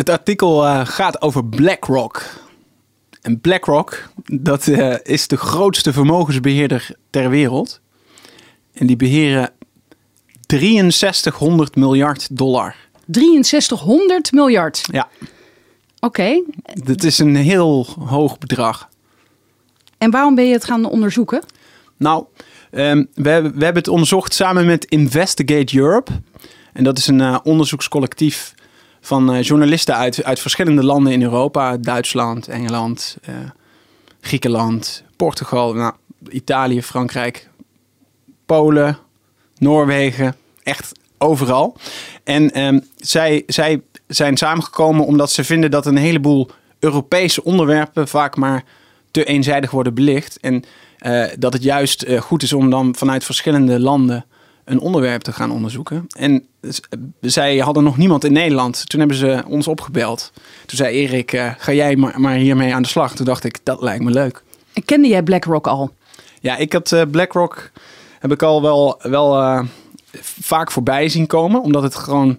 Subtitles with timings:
[0.00, 2.22] Het artikel eh, gaat over BlackRock.
[3.20, 7.80] En BlackRock, dat eh, is de grootste vermogensbeheerder ter wereld.
[8.72, 9.52] En die beheren
[10.46, 12.76] 6300 miljard dollar.
[13.06, 14.82] 6300 miljard.
[14.92, 15.08] Ja,
[15.98, 16.42] Oké.
[16.84, 18.88] dat is een heel hoog bedrag.
[19.98, 21.42] En waarom ben je het gaan onderzoeken?
[21.96, 22.24] Nou,
[22.70, 26.12] ehm, we, hebben, we hebben het onderzocht samen met Investigate Europe.
[26.72, 28.54] En dat is een eh, onderzoekscollectief
[29.00, 31.76] van eh, journalisten uit, uit verschillende landen in Europa.
[31.76, 33.34] Duitsland, Engeland, eh,
[34.20, 35.92] Griekenland, Portugal, nou,
[36.28, 37.48] Italië, Frankrijk,
[38.46, 38.98] Polen,
[39.58, 40.36] Noorwegen.
[40.62, 41.76] Echt overal.
[42.24, 48.36] En ehm, zij, zij zijn samengekomen omdat ze vinden dat een heleboel Europese onderwerpen vaak
[48.36, 48.64] maar
[49.10, 50.40] te eenzijdig worden belicht.
[50.40, 50.64] En
[50.98, 54.24] eh, dat het juist goed is om dan vanuit verschillende landen
[54.70, 56.06] een onderwerp te gaan onderzoeken.
[56.08, 56.46] En
[57.20, 58.88] zij hadden nog niemand in Nederland.
[58.88, 60.32] Toen hebben ze ons opgebeld.
[60.66, 63.14] Toen zei Erik, eh, ga jij maar, maar hiermee aan de slag.
[63.14, 64.42] Toen dacht ik, dat lijkt me leuk.
[64.72, 65.90] En kende jij BlackRock al?
[66.40, 67.70] Ja, ik had eh, BlackRock
[68.18, 69.64] heb ik al wel, wel eh,
[70.40, 71.62] vaak voorbij zien komen.
[71.62, 72.38] Omdat het gewoon...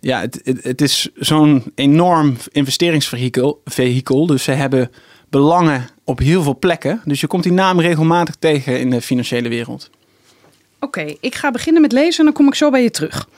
[0.00, 3.60] ja, het, het, het is zo'n enorm investeringsvehikel.
[3.64, 4.26] vehikel.
[4.26, 4.90] Dus ze hebben
[5.28, 7.00] belangen op heel veel plekken.
[7.04, 9.90] Dus je komt die naam regelmatig tegen in de financiële wereld.
[10.80, 13.28] Oké, ik ga beginnen met lezen en dan kom ik zo bij je terug.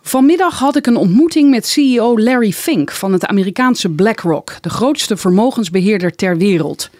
[0.00, 5.16] Vanmiddag had ik een ontmoeting met CEO Larry Fink van het Amerikaanse BlackRock, de grootste
[5.16, 6.90] vermogensbeheerder ter wereld.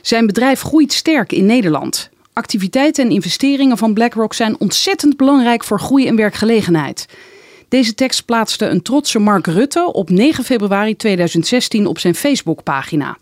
[0.00, 2.10] Zijn bedrijf groeit sterk in Nederland.
[2.32, 7.06] Activiteiten en investeringen van BlackRock zijn ontzettend belangrijk voor groei en werkgelegenheid.
[7.68, 13.16] Deze tekst plaatste een trotse Mark Rutte op 9 februari 2016 op zijn Facebookpagina.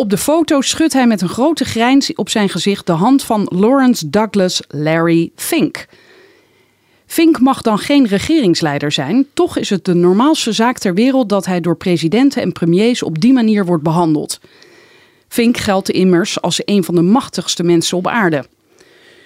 [0.00, 3.48] Op de foto schudt hij met een grote grijns op zijn gezicht de hand van
[3.54, 5.86] Lawrence Douglas Larry Fink.
[7.06, 11.46] Fink mag dan geen regeringsleider zijn, toch is het de normaalste zaak ter wereld dat
[11.46, 14.40] hij door presidenten en premiers op die manier wordt behandeld.
[15.28, 18.44] Fink geldt immers als een van de machtigste mensen op aarde.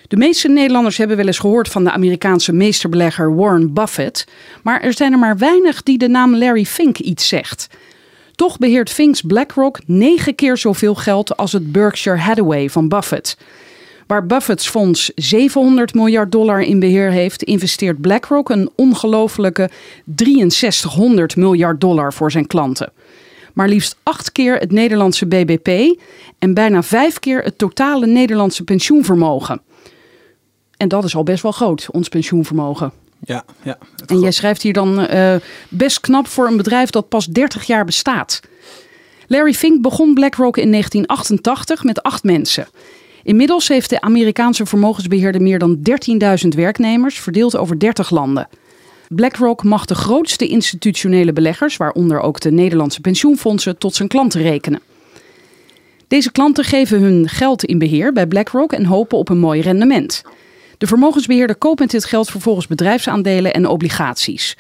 [0.09, 4.27] De meeste Nederlanders hebben wel eens gehoord van de Amerikaanse meesterbelegger Warren Buffett,
[4.63, 7.69] maar er zijn er maar weinig die de naam Larry Fink iets zegt.
[8.35, 13.37] Toch beheert Fink's BlackRock negen keer zoveel geld als het Berkshire Hathaway van Buffett.
[14.07, 19.71] Waar Buffett's fonds 700 miljard dollar in beheer heeft, investeert BlackRock een ongelofelijke
[20.15, 22.93] 6300 miljard dollar voor zijn klanten.
[23.53, 25.99] Maar liefst acht keer het Nederlandse BBP
[26.39, 29.63] en bijna vijf keer het totale Nederlandse pensioenvermogen.
[30.77, 32.93] En dat is al best wel groot, ons pensioenvermogen.
[33.25, 33.79] Ja, ja.
[34.07, 35.35] En jij schrijft hier dan eh,
[35.69, 38.41] best knap voor een bedrijf dat pas 30 jaar bestaat.
[39.27, 42.69] Larry Fink begon BlackRock in 1988 met acht mensen.
[43.23, 45.79] Inmiddels heeft de Amerikaanse vermogensbeheerder meer dan
[46.43, 48.49] 13.000 werknemers, verdeeld over 30 landen.
[49.09, 54.81] BlackRock mag de grootste institutionele beleggers, waaronder ook de Nederlandse pensioenfondsen, tot zijn klanten rekenen.
[56.09, 60.23] Deze klanten geven hun geld in beheer bij BlackRock en hopen op een mooi rendement.
[60.83, 64.57] De vermogensbeheerder koopt met dit geld vervolgens bedrijfsaandelen en obligaties.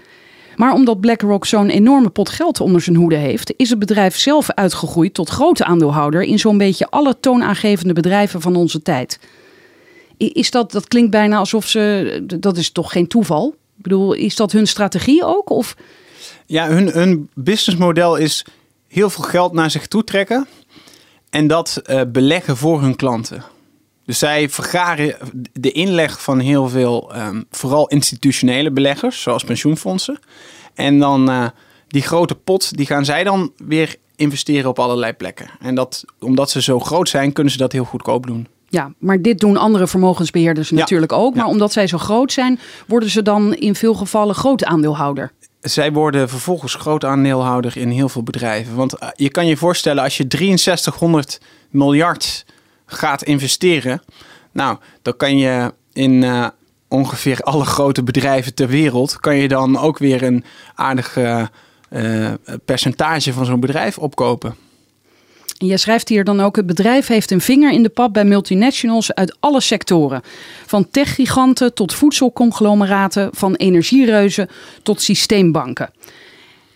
[0.56, 4.50] Maar omdat BlackRock zo'n enorme pot geld onder zijn hoede heeft, is het bedrijf zelf
[4.50, 9.18] uitgegroeid tot grote aandeelhouder in zo'n beetje alle toonaangevende bedrijven van onze tijd.
[10.16, 12.22] Is dat, dat klinkt bijna alsof ze.
[12.38, 13.54] Dat is toch geen toeval?
[13.76, 15.50] Ik bedoel, is dat hun strategie ook?
[15.50, 15.76] Of
[16.46, 18.44] Ja, hun, hun businessmodel is
[18.88, 20.46] heel veel geld naar zich toe trekken
[21.30, 23.51] en dat eh, beleggen voor hun klanten.
[24.12, 25.14] Dus zij vergaren
[25.52, 30.18] de inleg van heel veel, ehm, vooral institutionele beleggers, zoals pensioenfondsen.
[30.74, 31.44] En dan eh,
[31.88, 35.46] die grote pot, die gaan zij dan weer investeren op allerlei plekken.
[35.60, 38.46] En dat, omdat ze zo groot zijn, kunnen ze dat heel goedkoop doen.
[38.68, 40.76] Ja, maar dit doen andere vermogensbeheerders Ja.
[40.76, 41.34] natuurlijk ook.
[41.34, 41.50] Maar Ja.
[41.50, 45.32] omdat zij zo groot zijn, worden ze dan in veel gevallen groot aandeelhouder.
[45.60, 48.74] Zij worden vervolgens groot aandeelhouder in heel veel bedrijven.
[48.74, 52.44] Want eh, je kan je voorstellen, als je 6300 miljard
[52.92, 54.02] gaat investeren,
[54.52, 56.46] nou, dan kan je in eh,
[56.88, 60.44] ongeveer alle grote bedrijven ter wereld, kan je dan ook weer een
[60.74, 61.44] aardig eh,
[62.64, 64.56] percentage van zo'n bedrijf opkopen.
[65.62, 68.24] En jij schrijft hier dan ook: het bedrijf heeft een vinger in de pap bij
[68.24, 70.22] multinationals uit alle sectoren.
[70.66, 74.48] Van techgiganten tot voedselconglomeraten, van energiereuzen
[74.82, 75.90] tot systeembanken.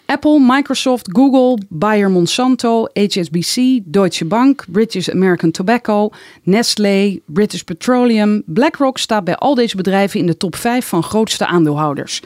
[0.07, 6.11] Apple, Microsoft, Google, Bayer Monsanto, HSBC, Deutsche Bank, British American Tobacco,
[6.43, 8.43] Nestlé, British Petroleum.
[8.47, 12.23] BlackRock staat bij al deze bedrijven in de top 5 van grootste aandeelhouders.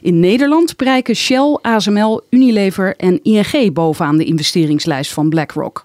[0.00, 5.82] In Nederland bereiken Shell, ASML, Unilever en ING bovenaan de investeringslijst van BlackRock.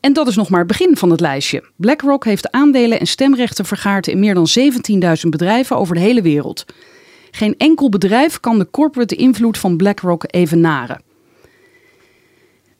[0.00, 1.64] En dat is nog maar het begin van het lijstje.
[1.76, 4.46] BlackRock heeft aandelen en stemrechten vergaard in meer dan
[5.24, 6.64] 17.000 bedrijven over de hele wereld.
[7.34, 11.00] Geen enkel bedrijf kan de corporate invloed van BlackRock evenaren.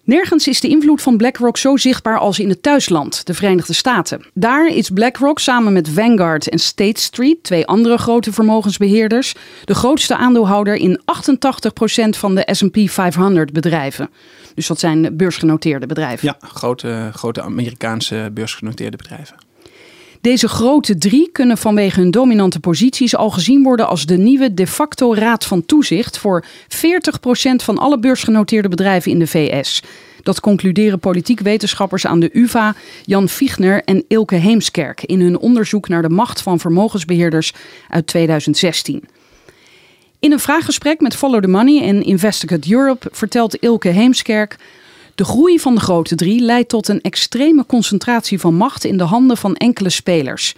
[0.05, 4.25] Nergens is de invloed van BlackRock zo zichtbaar als in het thuisland, de Verenigde Staten.
[4.35, 9.35] Daar is BlackRock samen met Vanguard en State Street, twee andere grote vermogensbeheerders,
[9.65, 14.11] de grootste aandeelhouder in 88% van de SP 500 bedrijven.
[14.55, 16.27] Dus dat zijn beursgenoteerde bedrijven.
[16.27, 19.37] Ja, grote, grote Amerikaanse beursgenoteerde bedrijven.
[20.25, 24.67] Deze grote drie kunnen vanwege hun dominante posities al gezien worden als de nieuwe de
[24.67, 26.47] facto raad van toezicht voor 40%
[27.57, 29.83] van alle beursgenoteerde bedrijven in de VS.
[30.23, 32.75] Dat concluderen politiek wetenschappers aan de UVA,
[33.05, 37.53] Jan Fichtner en Ilke Heemskerk in hun onderzoek naar de macht van vermogensbeheerders
[37.89, 39.05] uit 2016.
[40.19, 44.57] In een vraaggesprek met Follow the Money en Investigate Europe vertelt Ilke Heemskerk
[45.15, 49.05] de groei van de grote drie leidt tot een extreme concentratie van macht in de
[49.05, 50.55] handen van enkele spelers.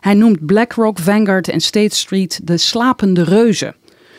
[0.00, 3.74] Hij noemt BlackRock, Vanguard en State Street de slapende reuzen.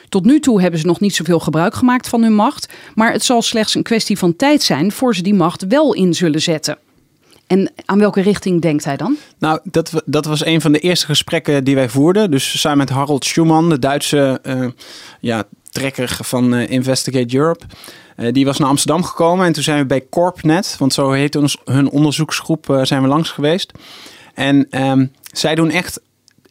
[0.09, 3.23] Tot nu toe hebben ze nog niet zoveel gebruik gemaakt van hun macht, maar het
[3.23, 6.77] zal slechts een kwestie van tijd zijn voor ze die macht wel in zullen zetten.
[7.47, 9.17] En aan welke richting denkt hij dan?
[9.39, 12.31] Nou, dat, dat was een van de eerste gesprekken die wij voerden.
[12.31, 14.67] Dus samen met Harold Schumann, de Duitse uh,
[15.19, 17.65] ja, trekker van uh, Investigate Europe.
[18.17, 21.57] Uh, die was naar Amsterdam gekomen en toen zijn we bij Corpnet, want zo heet
[21.63, 23.71] hun onderzoeksgroep, uh, zijn we langs geweest.
[24.33, 26.01] En um, zij doen echt,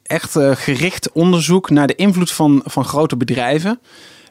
[0.03, 3.81] echt uh, gericht onderzoek naar de invloed van, van grote bedrijven.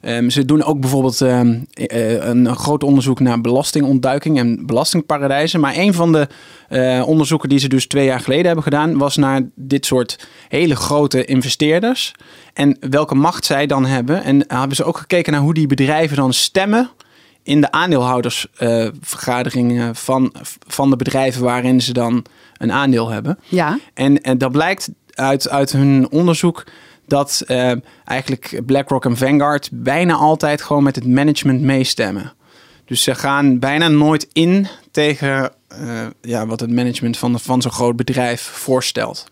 [0.02, 5.60] Um, ze doen ook bijvoorbeeld um, een groot onderzoek naar belastingontduiking en belastingparadijzen.
[5.60, 6.28] Maar een van de
[7.06, 11.26] onderzoeken die ze dus twee jaar geleden hebben gedaan, was naar dit soort hele grote
[11.26, 12.12] investeerders.
[12.54, 14.24] En welke macht zij dan hebben.
[14.24, 16.90] En hebben ze ook gekeken naar hoe die bedrijven dan stemmen
[17.45, 20.33] in de aandeelhoudersvergaderingen uh, van,
[20.68, 22.25] van de bedrijven waarin ze dan
[22.57, 23.39] een aandeel hebben.
[23.47, 23.80] Ja.
[23.94, 26.63] En, en dat blijkt uit, uit hun onderzoek
[27.07, 27.71] dat uh,
[28.06, 32.33] eigenlijk BlackRock en Vanguard bijna altijd gewoon met het management meestemmen.
[32.86, 35.51] Dus ze gaan bijna nooit in tegen
[35.81, 39.25] uh, ja, wat het management van, van zo'n groot bedrijf voorstelt.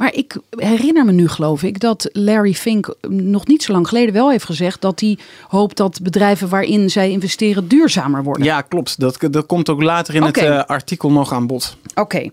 [0.00, 4.14] Maar ik herinner me nu, geloof ik, dat Larry Fink nog niet zo lang geleden
[4.14, 5.18] wel heeft gezegd dat hij
[5.48, 8.44] hoopt dat bedrijven waarin zij investeren duurzamer worden.
[8.44, 9.00] Ja, klopt.
[9.00, 10.44] Dat, dat komt ook later in okay.
[10.44, 11.76] het uh, artikel nog aan bod.
[11.90, 12.00] Oké.
[12.00, 12.32] Okay.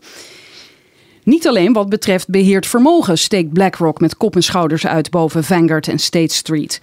[1.24, 5.88] Niet alleen wat betreft beheerd vermogen steekt BlackRock met kop en schouders uit boven Vanguard
[5.88, 6.82] en State Street.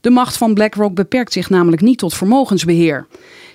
[0.00, 3.06] De macht van BlackRock beperkt zich namelijk niet tot vermogensbeheer.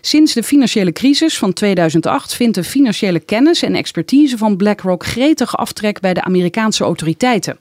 [0.08, 5.58] Sinds de financiële crisis van 2008 vindt de financiële kennis en expertise van BlackRock gretig
[5.58, 7.58] aftrek bij de Amerikaanse autoriteiten.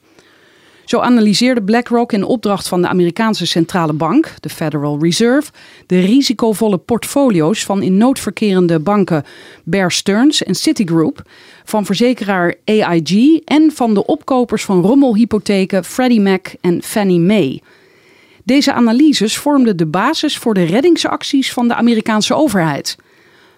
[0.84, 5.50] Zo analyseerde BlackRock in opdracht van de Amerikaanse centrale bank, de Federal Reserve,
[5.86, 9.24] de risicovolle portfolio's van in nood verkerende banken
[9.64, 11.22] Bear Stearns en Citigroup,
[11.64, 17.60] van verzekeraar AIG en van de opkopers van rommelhypotheken Freddie Mac en Fannie Mae.
[18.46, 22.96] Deze analyses vormden de basis voor de reddingsacties van de Amerikaanse overheid.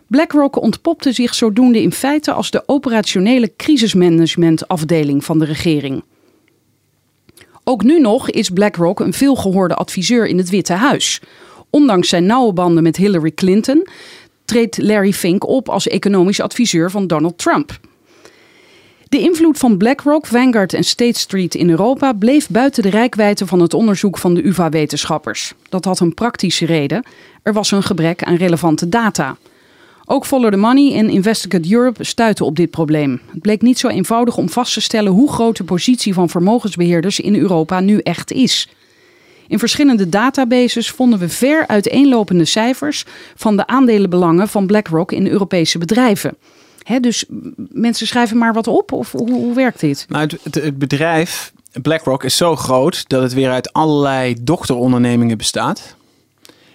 [0.07, 6.04] BlackRock ontpopte zich zodoende in feite als de operationele crisismanagementafdeling van de regering.
[7.64, 11.21] Ook nu nog is BlackRock een veelgehoorde adviseur in het Witte Huis.
[11.71, 13.87] Ondanks zijn nauwe banden met Hillary Clinton
[14.45, 17.78] treedt Larry Fink op als economisch adviseur van Donald Trump.
[19.08, 23.60] De invloed van BlackRock, Vanguard en State Street in Europa bleef buiten de rijkwijde van
[23.60, 25.54] het onderzoek van de UvA-wetenschappers.
[25.68, 27.02] Dat had een praktische reden.
[27.42, 29.36] Er was een gebrek aan relevante data.
[30.04, 33.20] Ook Follow the Money en Investigate Europe stuiten op dit probleem.
[33.30, 37.20] Het bleek niet zo eenvoudig om vast te stellen hoe groot de positie van vermogensbeheerders
[37.20, 38.68] in Europa nu echt is.
[39.46, 43.04] In verschillende databases vonden we ver uiteenlopende cijfers
[43.36, 46.36] van de aandelenbelangen van BlackRock in Europese bedrijven.
[46.88, 47.25] He, dus
[47.68, 50.07] mensen schrijven maar wat op of hoe, hoe werkt dit?
[50.09, 51.52] Nou, het, het, bedrijf
[51.83, 55.97] BlackRock is zo groot dat het weer uit allerlei dochterondernemingen bestaat.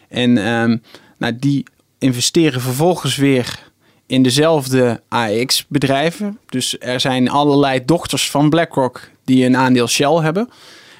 [0.10, 0.82] En um,
[1.17, 1.65] nou, die
[2.00, 3.72] investeren vervolgens weer
[4.05, 6.39] in dezelfde AX-bedrijven.
[6.50, 10.50] Dus er zijn allerlei dochters van BlackRock die een aandeel Shell hebben.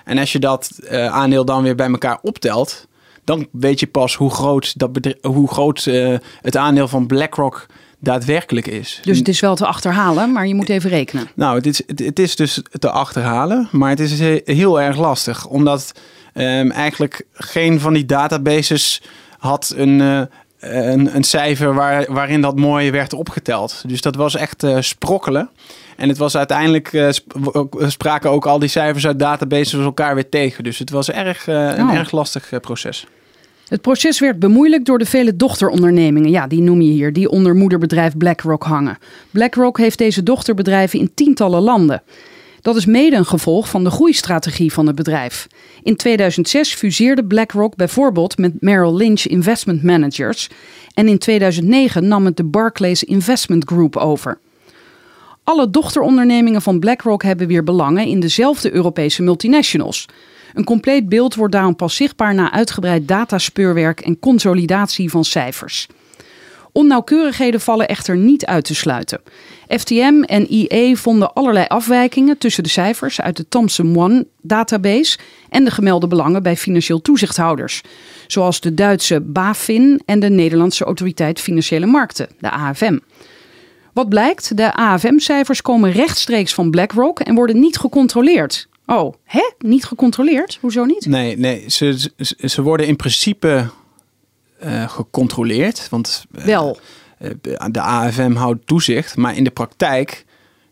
[0.06, 2.88] En als je dat uh, aandeel dan weer bij elkaar optelt,
[3.24, 7.66] dan weet je pas hoe groot, dat hoe groot uh, het aandeel van BlackRock
[8.04, 9.00] daadwerkelijk is.
[9.04, 11.28] Dus het is wel te achterhalen, maar je moet even rekenen.
[11.36, 15.46] Nou, het is, het is dus te achterhalen, maar het is heel erg lastig.
[15.46, 15.92] Omdat
[16.34, 19.02] ehm, eigenlijk geen van die databases
[19.38, 20.22] had een, eh,
[20.60, 23.84] een, een cijfer waar, waarin dat mooi werd opgeteld.
[23.88, 25.50] Dus dat was echt eh, sprokkelen.
[25.98, 27.10] En het was uiteindelijk, eh,
[27.88, 30.64] spraken ook al die cijfers uit databases elkaar weer tegen.
[30.64, 31.94] Dus het was erg, een Oh.
[31.94, 33.06] erg lastig proces.
[33.74, 37.56] Het proces werd bemoeilijkt door de vele dochterondernemingen, ja, die noem je hier, die onder
[37.56, 38.98] moederbedrijf BlackRock hangen.
[39.32, 42.04] BlackRock heeft deze dochterbedrijven in tientallen landen.
[42.62, 45.48] Dat is mede een gevolg van de groeistrategie van het bedrijf.
[45.84, 50.50] In 2006 fuseerde BlackRock bijvoorbeeld met Merrill Lynch Investment Managers
[50.94, 54.40] en in 2009 nam het de Barclays Investment Group over.
[55.44, 60.08] Alle dochterondernemingen van BlackRock hebben weer belangen in dezelfde Europese multinationals.
[60.54, 65.88] Een compleet beeld wordt daarom pas zichtbaar na uitgebreid dataspeurwerk en consolidatie van cijfers.
[66.72, 69.22] Onnauwkeurigheden vallen echter niet uit te sluiten.
[69.68, 75.18] FTM en IE vonden allerlei afwijkingen tussen de cijfers uit de Thomson One database
[75.50, 77.82] en de gemelde belangen bij financieel toezichthouders,
[78.28, 82.98] zoals de Duitse BaFin en de Nederlandse Autoriteit Financiële Markten, de AFM.
[83.94, 88.68] Wat blijkt, de AFM-cijfers komen rechtstreeks van BlackRock en worden niet gecontroleerd.
[88.88, 89.52] Oh, hè?
[89.58, 90.58] Niet gecontroleerd?
[90.62, 91.06] Hoezo niet?
[91.06, 93.70] Nee, nee ze, ze, ze worden in principe
[94.60, 95.90] eh, gecontroleerd.
[95.90, 96.80] Want eh, Wel.
[97.18, 97.30] eh,
[97.72, 99.18] de AFM houdt toezicht.
[99.18, 100.26] Maar in de praktijk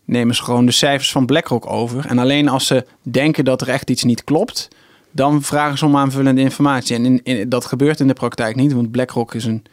[0.04, 2.06] nemen ze gewoon de cijfers van BlackRock over.
[2.06, 4.68] En alleen als ze denken dat er echt iets niet klopt,
[5.10, 6.96] dan vragen ze om aanvullende informatie.
[6.96, 9.64] En in, in- dat gebeurt in de praktijk niet, want BlackRock is een,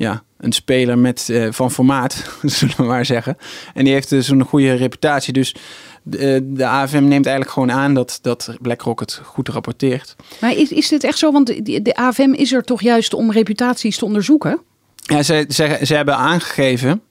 [0.00, 3.36] ja, een speler met, eh, van formaat, zullen we maar zeggen.
[3.74, 5.32] En die heeft dus een goede reputatie.
[5.32, 5.54] Dus
[6.02, 10.16] de, de AFM neemt eigenlijk gewoon aan dat, dat BlackRock het goed rapporteert.
[10.40, 11.32] Maar is, is dit echt zo?
[11.32, 14.60] Want de, de AFM is er toch juist om reputaties te onderzoeken?
[14.94, 17.02] Ja, ze, ze, ze hebben aangegeven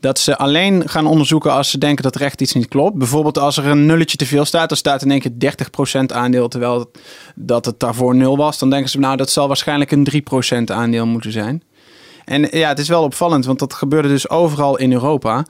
[0.00, 2.98] dat ze alleen gaan onderzoeken als ze denken dat er echt iets niet klopt.
[2.98, 5.54] Bijvoorbeeld als er een nulletje te veel staat, dan staat in één keer
[6.02, 6.90] 30% aandeel, terwijl
[7.34, 8.58] dat het daarvoor nul was.
[8.58, 10.06] Dan denken ze, nou, dat zal waarschijnlijk een
[10.62, 11.62] 3% aandeel moeten zijn.
[12.28, 15.46] En ja, het is wel opvallend, want dat gebeurde dus overal in Europa.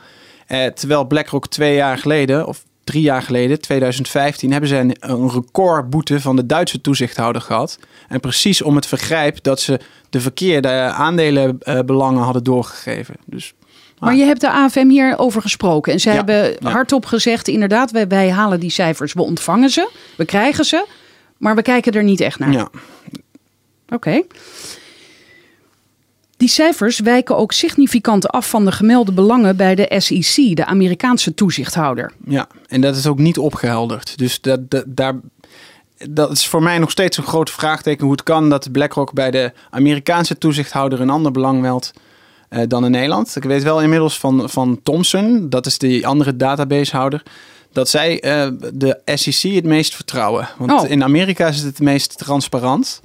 [0.47, 5.30] Eh, terwijl BlackRock twee jaar geleden, of drie jaar geleden, 2015, hebben ze een, een
[5.30, 7.78] recordboete van de Duitse toezichthouder gehad.
[8.08, 9.80] En precies om het vergrijp dat ze
[10.11, 13.14] de verkeerde aandelenbelangen hadden doorgegeven.
[13.25, 13.54] Dus
[13.99, 15.92] Maar je hebt de AFM hier over gesproken.
[15.92, 19.12] En Ja, hebben hardop gezegd, inderdaad, wij, wij halen die cijfers.
[19.12, 20.87] We ontvangen ze, we krijgen ze,
[21.37, 22.52] maar we kijken er niet echt naar.
[22.52, 22.68] ja,
[23.88, 24.23] Oké.
[26.38, 31.35] Die cijfers wijken ook significant af van de gemelde belangen bij de SEC, de Amerikaanse
[31.35, 32.12] toezichthouder.
[32.26, 34.18] ja, en dat is ook niet opgehelderd.
[34.18, 35.14] Dus dat, dat, daar,
[36.09, 39.30] dat is voor mij nog steeds een groot vraagteken hoe het kan dat BlackRock bij
[39.30, 41.92] de Amerikaanse toezichthouder een ander belang meldt
[42.49, 43.37] eh, dan in Nederland.
[43.37, 47.23] Ik weet wel inmiddels van, van Thomson, dat is die andere databasehouder,
[47.73, 50.49] dat zij eh, de SEC het meest vertrouwen.
[50.59, 50.90] Want Oh.
[50.90, 53.00] in Amerika is het het meest transparant.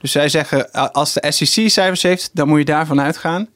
[0.00, 3.48] Dus zij zeggen, als de SEC cijfers heeft, dan moet je daarvan uitgaan.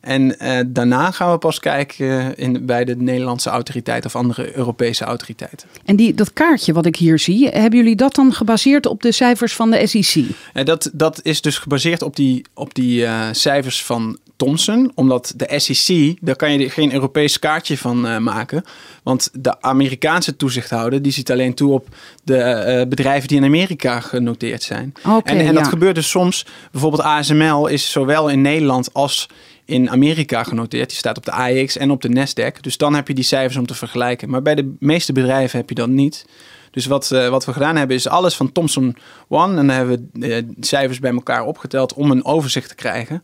[0.00, 4.56] En eh, daarna gaan we pas kijken eh, in, bij de Nederlandse autoriteit of andere
[4.56, 5.68] Europese autoriteiten.
[5.84, 9.12] En die, dat kaartje wat ik hier zie, hebben jullie dat dan gebaseerd op de
[9.12, 10.24] cijfers van de SEC?
[10.52, 14.92] En dat, dat is dus gebaseerd op die, op die eh, cijfers van Thomson.
[14.94, 18.64] Omdat de SEC, daar kan je geen Europees kaartje van eh, maken.
[19.02, 21.88] Want de Amerikaanse toezichthouder, die ziet alleen toe op
[22.24, 24.92] de eh, bedrijven die in Amerika genoteerd zijn.
[25.24, 26.46] En en dat gebeurt dus soms.
[26.70, 29.28] Bijvoorbeeld ASML is zowel in Nederland als
[29.64, 30.88] in Amerika genoteerd.
[30.88, 32.60] Die staat op de AEX en op de Nasdaq.
[32.60, 34.30] Dus dan heb je die cijfers om te vergelijken.
[34.30, 36.24] Maar bij de meeste bedrijven heb je dat niet.
[36.70, 38.96] Dus wat, eh, wat we gedaan hebben is alles van Thomson
[39.28, 39.58] One.
[39.58, 43.22] En dan hebben we cijfers bij elkaar opgeteld om een overzicht te krijgen.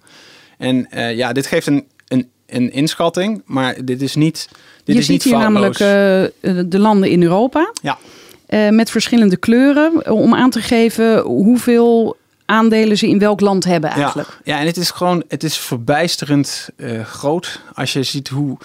[0.56, 4.48] En eh, ja, dit geeft een, een, een inschatting, maar dit is niet
[4.84, 5.78] dit je is ziet niet hier foutloos.
[5.78, 7.98] namelijk eh, de landen in Europa Ja,
[8.46, 13.90] eh, met verschillende kleuren om aan te geven hoeveel aandelen ze in welk land hebben
[13.90, 14.28] eigenlijk.
[14.28, 17.60] Ja, ja, en het is gewoon, het is verbijsterend eh, groot.
[17.74, 18.58] Als je ziet hoe,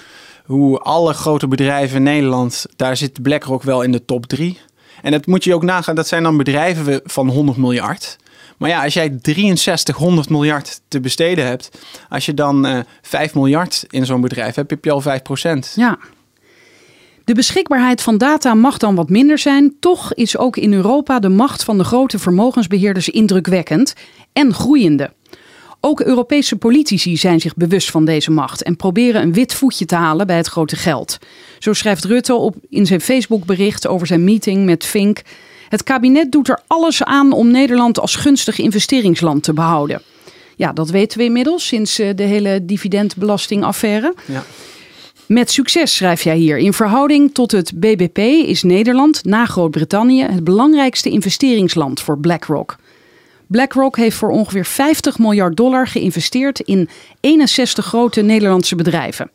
[0.46, 4.60] hoe alle grote bedrijven in Nederland, daar zit BlackRock wel in de top drie.
[5.02, 8.18] En dat moet je ook nagaan, dat zijn dan bedrijven van 100 miljard.
[8.62, 11.70] Maar ja, als jij 6300 miljard te besteden hebt,
[12.10, 15.74] als je dan eh 5 miljard in zo'n bedrijf hebt, heb je al 5 procent.
[15.76, 15.98] Ja.
[17.24, 19.76] De beschikbaarheid van data mag dan wat minder zijn.
[19.80, 23.94] Toch is ook in Europa de macht van de grote vermogensbeheerders indrukwekkend
[24.34, 25.14] en groeiende.
[25.80, 29.96] Ook Europese politici zijn zich bewust van deze macht en proberen een wit voetje te
[29.96, 31.18] halen bij het grote geld.
[31.60, 35.22] Zo schrijft Rutte op in zijn Facebookbericht over zijn meeting met Fink.
[35.72, 40.02] Het kabinet doet er alles aan om Nederland als gunstig investeringsland te behouden.
[40.56, 44.14] Ja, dat weten we inmiddels sinds eh, de hele dividendbelastingaffaire.
[44.26, 44.44] Ja.
[45.26, 46.58] Met succes schrijf jij hier.
[46.58, 52.76] In verhouding tot het BBP is Nederland na Groot-Brittannië het belangrijkste investeringsland voor BlackRock.
[53.48, 59.32] BlackRock heeft voor ongeveer 50 miljard dollar geïnvesteerd in 61 grote Nederlandse bedrijven.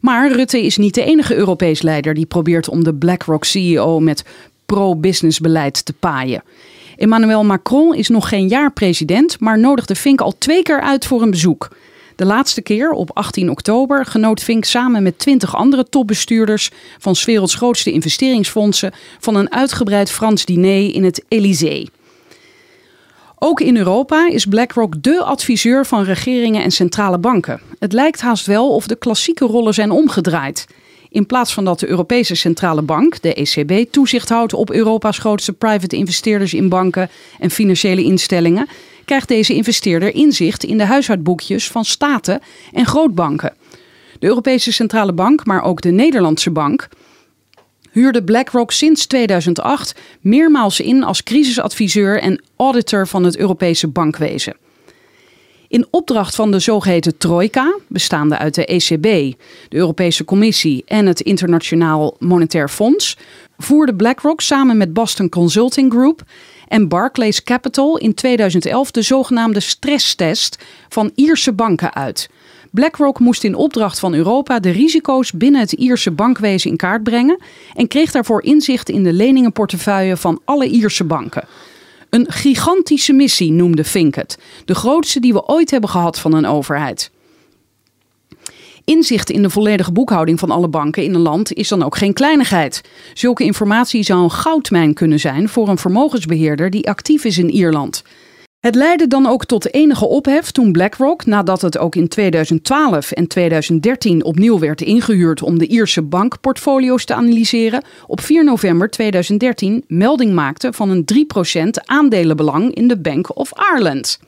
[0.00, 4.24] Maar Rutte is niet de enige Europees leider die probeert om de BlackRock-CEO met
[4.66, 6.42] pro-business beleid te paaien.
[6.96, 11.22] Emmanuel Macron is nog geen jaar president, maar nodigde Fink al twee keer uit voor
[11.22, 11.68] een bezoek.
[12.16, 17.24] De laatste keer, op 18 oktober, genoot Fink samen met 20 andere topbestuurders van 's
[17.24, 21.88] werelds grootste investeringsfondsen van een uitgebreid Frans diner in het Elysée.
[23.38, 27.60] Ook in Europa is BlackRock dé adviseur van regeringen en centrale banken.
[27.78, 30.66] Het lijkt haast wel of de klassieke rollen zijn omgedraaid.
[31.16, 35.52] In plaats van dat de Europese Centrale Bank, de ECB, toezicht houdt op Europa's grootste
[35.52, 38.68] private investeerders in banken en financiële instellingen,
[39.04, 42.40] krijgt deze investeerder inzicht in de huishoudboekjes van staten
[42.72, 43.54] en grootbanken.
[44.18, 46.88] De Europese Centrale Bank, maar ook de Nederlandse Bank,
[47.90, 54.56] huurde BlackRock sinds 2008 meermaals in als crisisadviseur en auditor van het Europese bankwezen.
[55.68, 59.36] In opdracht van de zogeheten Trojka, bestaande uit de ECB,
[59.68, 63.16] de Europese Commissie en het Internationaal Monetair Fonds,
[63.58, 66.22] voerde BlackRock samen met Boston Consulting Group
[66.68, 70.58] en Barclays Capital in 2011 de zogenaamde stresstest
[70.88, 72.28] van Ierse banken uit.
[72.70, 77.38] BlackRock moest in opdracht van Europa de risico's binnen het Ierse bankwezen in kaart brengen
[77.74, 81.44] en kreeg daarvoor inzicht in de leningenportefeuille van alle Ierse banken.
[82.10, 86.46] Een gigantische missie noemde Fink het, de grootste die we ooit hebben gehad van een
[86.46, 87.10] overheid.
[88.84, 92.12] Inzicht in de volledige boekhouding van alle banken in een land is dan ook geen
[92.12, 92.80] kleinigheid.
[93.14, 98.02] Zulke informatie zou een goudmijn kunnen zijn voor een vermogensbeheerder die actief is in Ierland.
[98.60, 103.26] Het leidde dan ook tot enige ophef toen BlackRock, nadat het ook in 2012 en
[103.26, 110.32] 2013 opnieuw werd ingehuurd om de Ierse bankportfolio's te analyseren, op 4 november 2013 melding
[110.32, 111.04] maakte van een
[111.62, 114.18] 3% aandelenbelang in de Bank of Ireland.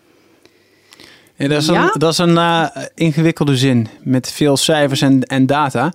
[1.39, 1.83] Ja, dat is Ja?
[1.83, 5.93] een, dat is een eh, ingewikkelde zin met veel cijfers en, en data.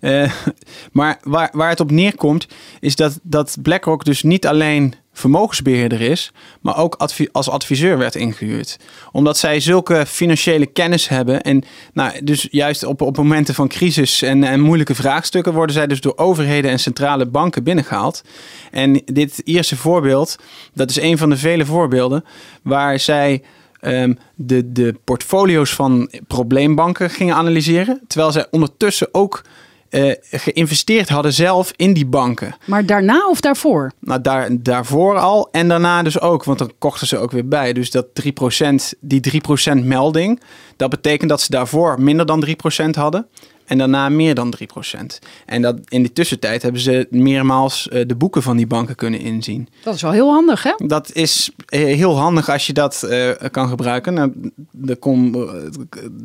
[0.00, 0.32] Eh,
[0.92, 2.46] maar waar, waar het op neerkomt,
[2.80, 8.78] is dat, dat BlackRock dus niet alleen vermogensbeheerder is, maar ook als adviseur werd ingehuurd.
[9.12, 11.42] Omdat zij zulke financiële kennis hebben.
[11.42, 15.86] En nou, dus juist op, op momenten van crisis en, en moeilijke vraagstukken worden zij
[15.86, 18.22] dus door overheden en centrale banken binnengehaald.
[18.70, 20.36] En dit Ierse voorbeeld,
[20.74, 22.24] dat is een van de vele voorbeelden
[22.62, 23.42] waar zij
[23.86, 28.00] ehm, de, de portfolio's van probleembanken gingen analyseren.
[28.06, 29.42] Terwijl zij ondertussen ook
[29.88, 32.56] eh, geïnvesteerd hadden zelf in die banken.
[32.64, 33.92] Maar daarna of daarvoor?
[34.00, 37.72] Nou, daar, daarvoor al en daarna dus ook, want dan kochten ze ook weer bij.
[37.72, 39.42] Dus dat 3%, die
[39.80, 40.40] 3% melding,
[40.76, 43.26] dat betekent dat ze daarvoor minder dan 3% hadden.
[43.66, 45.18] En daarna meer dan 3%.
[45.46, 49.20] En dat, in die tussentijd hebben ze meermaals eh, de boeken van die banken kunnen
[49.20, 49.68] inzien.
[49.82, 50.72] Dat is wel heel handig, hè?
[50.86, 54.14] Dat is eh, heel handig als je dat eh, kan gebruiken.
[54.14, 54.50] Nou,
[54.86, 55.40] er, kom, eh,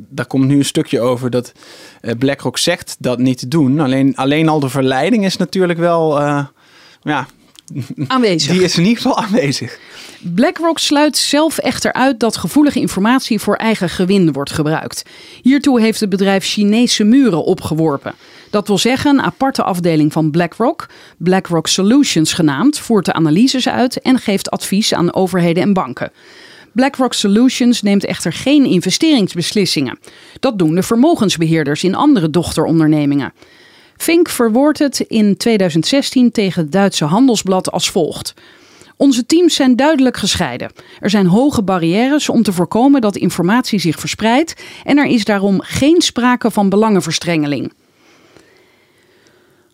[0.09, 1.51] daar komt nu een stukje over dat
[2.17, 3.79] BlackRock zegt dat niet te doen.
[3.79, 6.21] Alleen, alleen al de verleiding is natuurlijk wel...
[7.01, 7.27] ja,
[8.07, 8.51] Aanwezig.
[8.51, 9.79] die is in ieder geval aanwezig.
[10.23, 15.03] BlackRock sluit zelf echter uit dat gevoelige informatie voor eigen gewin wordt gebruikt.
[15.41, 18.15] Hiertoe heeft het bedrijf Chinese muren opgeworpen.
[18.49, 24.01] Dat wil zeggen, een aparte afdeling van BlackRock, BlackRock Solutions genaamd, voert de analyses uit
[24.01, 26.11] en geeft advies aan overheden en banken.
[26.71, 29.99] BlackRock Solutions neemt echter geen investeringsbeslissingen.
[30.39, 33.33] Dat doen de vermogensbeheerders in andere dochterondernemingen.
[33.97, 38.33] Fink verwoordt het in 2016 tegen het Duitse Handelsblad als volgt.
[39.01, 40.71] Onze teams zijn duidelijk gescheiden.
[40.99, 45.61] Er zijn hoge barrières om te voorkomen dat informatie zich verspreidt en er is daarom
[45.61, 47.73] geen sprake van belangenverstrengeling.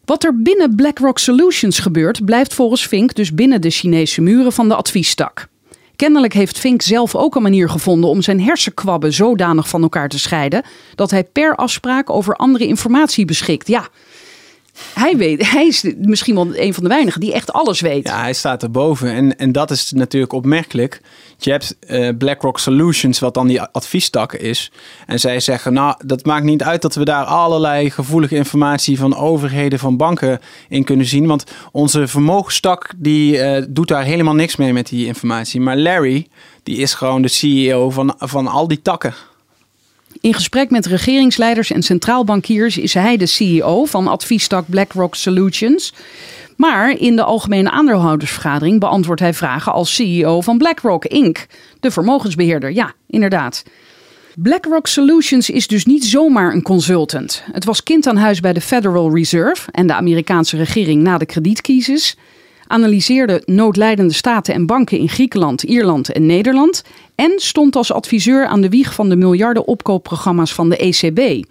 [0.05, 4.67] Wat er binnen BlackRock Solutions gebeurt, blijft volgens Fink dus binnen de Chinese muren van
[4.67, 5.47] de adviestak.
[5.95, 10.19] Kennelijk heeft Fink zelf ook een manier gevonden om zijn hersenkwabben zodanig van elkaar te
[10.19, 10.63] scheiden
[10.95, 13.67] dat hij per afspraak over andere informatie beschikt.
[13.67, 13.87] Ja,
[14.93, 18.07] hij, weet, hij is misschien wel een van de weinigen die echt alles weet.
[18.07, 19.11] Ja, hij staat erboven.
[19.11, 21.01] En, en dat is natuurlijk opmerkelijk.
[21.37, 24.71] Je hebt eh, BlackRock Solutions, wat dan die adviestak is.
[25.05, 29.15] En zij zeggen, nou, dat maakt niet uit dat we daar allerlei gevoelige informatie van
[29.15, 31.27] overheden, van banken in kunnen zien.
[31.27, 35.61] Want onze vermogenstak, die eh, doet daar helemaal niks mee met die informatie.
[35.61, 36.27] Maar Larry,
[36.63, 39.13] die is gewoon de CEO van, van al die takken.
[40.21, 45.93] In gesprek met regeringsleiders en centraalbankiers is hij de CEO van adviestak BlackRock Solutions.
[46.55, 51.45] Maar in de algemene aandeelhoudersvergadering beantwoordt hij vragen als CEO van BlackRock Inc.,
[51.79, 52.71] de vermogensbeheerder.
[52.71, 53.63] Ja, inderdaad.
[54.35, 57.43] BlackRock Solutions is dus niet zomaar een consultant.
[57.51, 61.25] Het was kind aan huis bij de Federal Reserve en de Amerikaanse regering na de
[61.25, 62.17] kredietcrisis.
[62.67, 66.83] Analyseerde noodlijdende staten en banken in Griekenland, Ierland en Nederland.
[67.17, 71.45] En stond als adviseur aan de wieg van de miljarden opkoopprogramma's van de ECB.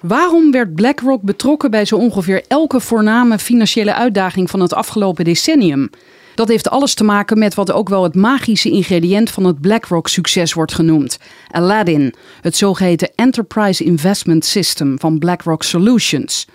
[0.00, 5.90] Waarom werd BlackRock betrokken bij zo ongeveer elke voorname financiële uitdaging van het afgelopen decennium?
[6.34, 10.52] Dat heeft alles te maken met wat ook wel het magische ingrediënt van het BlackRock-succes
[10.52, 11.18] wordt genoemd:
[11.50, 16.46] Aladdin, het zogeheten Enterprise Investment System van BlackRock Solutions.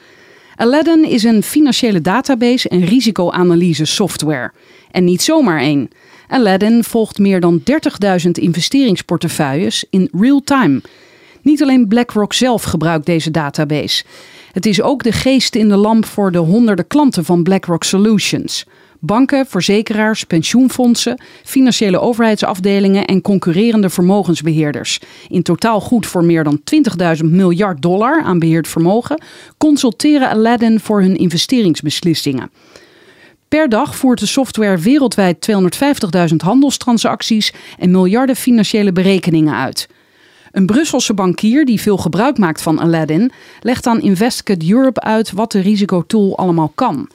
[0.56, 4.52] Aladdin is een financiële database en risicoanalyse software.
[4.92, 5.90] En niet zomaar één.
[6.28, 7.62] Aladdin volgt meer dan
[8.26, 10.82] 30.000 investeringsportefeuilles in real time.
[11.42, 14.04] Niet alleen BlackRock zelf gebruikt deze database.
[14.52, 18.66] Het is ook de geest in de lamp voor de honderden klanten van BlackRock Solutions.
[19.00, 25.00] Banken, verzekeraars, pensioenfondsen, financiële overheidsafdelingen en concurrerende vermogensbeheerders.
[25.28, 26.62] In totaal goed voor meer dan
[27.18, 29.22] 20.000 miljard dollar aan beheerd vermogen,
[29.58, 32.50] consulteren Aladdin voor hun investeringsbeslissingen.
[33.48, 39.88] Per dag voert de software wereldwijd 250.000 handelstransacties en miljarden financiële berekeningen uit.
[40.52, 43.32] Een Brusselse bankier die veel gebruik maakt van Aladdin
[43.62, 47.10] legt aan Investcade Europe uit wat de risicotool allemaal kan.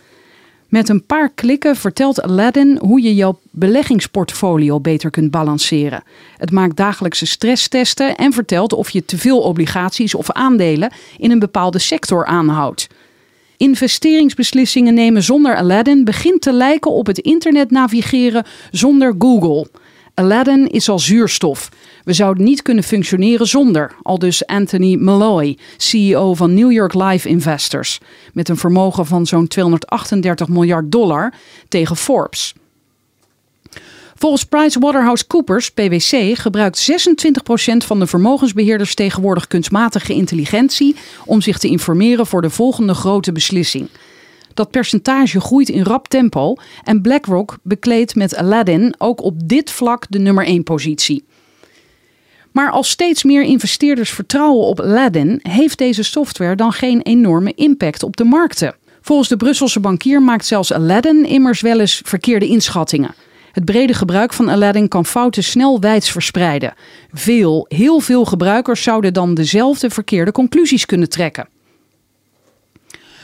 [0.68, 6.02] Met een paar klikken vertelt Aladdin hoe je jouw beleggingsportfolio beter kunt balanceren.
[6.36, 11.38] Het maakt dagelijkse stresstesten en vertelt of je te veel obligaties of aandelen in een
[11.38, 12.88] bepaalde sector aanhoudt.
[13.62, 19.68] Investeringsbeslissingen nemen zonder Aladdin begint te lijken op het internet navigeren zonder Google.
[20.14, 21.68] Aladdin is al zuurstof.
[22.04, 27.28] We zouden niet kunnen functioneren zonder, al dus Anthony Malloy, CEO van New York Life
[27.28, 27.98] Investors,
[28.32, 31.34] met een vermogen van zo'n 238 miljard dollar
[31.68, 32.54] tegen Forbes.
[34.14, 42.26] Volgens PricewaterhouseCoopers, PwC, gebruikt 26% van de vermogensbeheerders tegenwoordig kunstmatige intelligentie om zich te informeren
[42.26, 43.88] voor de volgende grote beslissing.
[44.54, 50.06] Dat percentage groeit in rap tempo en BlackRock bekleedt met Aladdin ook op dit vlak
[50.08, 51.24] de nummer 1 positie.
[52.52, 58.02] Maar als steeds meer investeerders vertrouwen op Aladdin, heeft deze software dan geen enorme impact
[58.02, 58.74] op de markten.
[59.00, 63.14] Volgens de Brusselse bankier maakt zelfs Aladdin immers wel eens verkeerde inschattingen.
[63.52, 66.74] Het brede gebruik van Aladdin kan fouten snel wijds verspreiden.
[67.12, 71.48] Veel, heel veel gebruikers zouden dan dezelfde verkeerde conclusies kunnen trekken.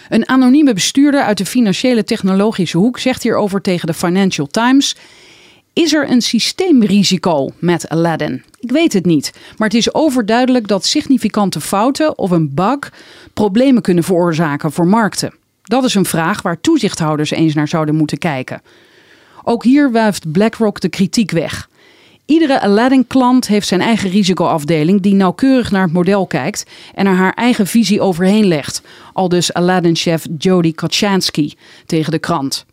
[0.08, 4.96] Een anonieme bestuurder uit de financiële technologische hoek zegt hierover tegen de Financial Times:
[5.72, 8.42] Is er een systeemrisico met Aladdin?
[8.60, 12.92] Ik weet het niet, maar het is overduidelijk dat significante fouten of een bug
[13.34, 15.34] problemen kunnen veroorzaken voor markten.
[15.62, 18.62] Dat is een vraag waar toezichthouders eens naar zouden moeten kijken.
[19.48, 21.68] Ook hier wuift BlackRock de kritiek weg.
[22.26, 27.32] Iedere Aladdin-klant heeft zijn eigen risicoafdeling die nauwkeurig naar het model kijkt en er haar
[27.32, 28.82] eigen visie overheen legt.
[29.12, 31.52] Al dus Aladdin-chef Jody Kotchansky
[31.86, 32.66] tegen de krant.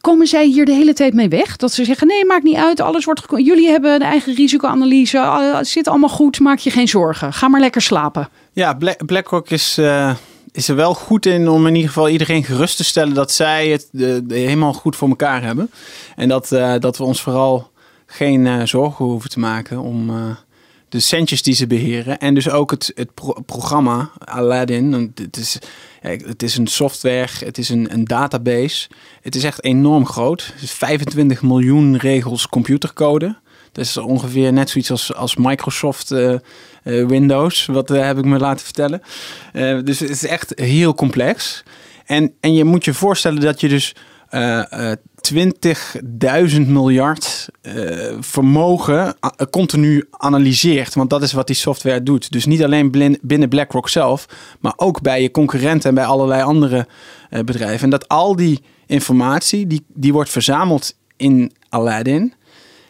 [0.00, 1.56] Komen zij hier de hele tijd mee weg?
[1.56, 3.22] Dat ze zeggen: nee, maakt niet uit, alles wordt.
[3.36, 5.18] Jullie hebben een eigen risicoanalyse,
[5.54, 7.32] het zit allemaal goed, maak je geen zorgen.
[7.32, 8.28] Ga maar lekker slapen.
[8.52, 9.78] Ja, BlackRock is.
[9.78, 10.14] Uh
[10.52, 13.68] is er wel goed in om in ieder geval iedereen gerust te stellen dat zij
[13.68, 15.70] het de, helemaal goed voor elkaar hebben.
[16.16, 17.70] En dat, uh, dat we ons vooral
[18.06, 20.10] geen uh, zorgen hoeven te maken om
[20.88, 22.18] de centjes die ze beheren.
[22.18, 25.12] En dus ook het, het pro programma Aladdin.
[25.14, 25.58] Het is,
[26.00, 28.88] het is een software, het is een, een database.
[29.20, 30.50] Het is echt enorm groot.
[30.52, 33.36] Het is 25 miljoen regels computercode.
[33.72, 36.14] Dat is ongeveer net zoiets als, als Microsoft
[37.06, 39.02] Windows, wat uh, heb ik me laten vertellen.
[39.84, 41.62] dus het is echt heel complex.
[42.06, 43.94] En, en je moet je voorstellen dat je dus
[45.34, 47.48] 20.000 miljard
[48.20, 49.14] vermogen
[49.50, 50.94] continu analyseert.
[50.94, 52.32] Want dat is wat die software doet.
[52.32, 54.26] Dus niet alleen binnen BlackRock zelf,
[54.60, 56.86] maar ook bij je concurrenten en bij allerlei andere
[57.44, 57.84] bedrijven.
[57.84, 62.34] En dat al die informatie, die, die wordt verzameld in Aladdin.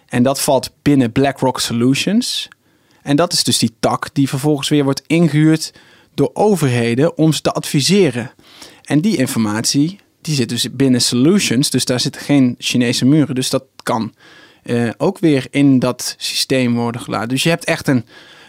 [0.09, 2.49] En dat valt binnen BlackRock Solutions.
[3.09, 5.73] En dat is dus die tak die vervolgens weer wordt ingehuurd
[6.15, 8.31] door overheden om ze te adviseren.
[8.85, 11.71] En die informatie, die zit dus binnen Solutions.
[11.71, 13.35] Dus daar zitten geen Chinese muren.
[13.35, 14.15] Dus dat kan
[14.65, 17.29] uh, ook weer in dat systeem worden geladen.
[17.29, 18.05] Dus je hebt echt een,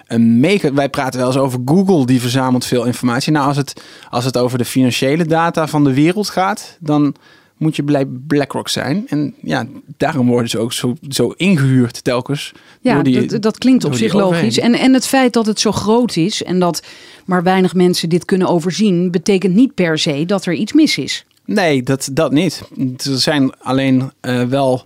[0.07, 0.73] een mega...
[0.73, 3.31] Wij praten wel eens over Google, die verzamelt veel informatie.
[3.31, 6.77] Nou, als het, als het over de financiële data van de wereld gaat...
[6.79, 7.15] dan
[7.59, 9.05] moet je blij BlackRock zijn.
[9.07, 9.65] En ja,
[9.97, 12.51] daarom worden ze ook zo, zo ingehuurd telkens.
[12.81, 14.59] Ja, die, dat, dat, klinkt op zich logisch.
[14.59, 16.83] En, en het feit dat het zo groot is en dat
[17.25, 21.25] maar weinig mensen dit kunnen overzien, betekent niet per se dat er iets mis is.
[21.45, 22.61] Nee, dat, dat niet.
[22.77, 24.83] Er zijn alleen uh, wel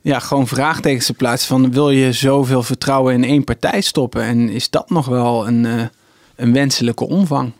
[0.00, 4.22] ja, gewoon vraagtekens te plaatsen van wil je zoveel vertrouwen in één partij stoppen?
[4.22, 5.82] En is dat nog wel een, eh,
[6.36, 7.52] een wenselijke omvang?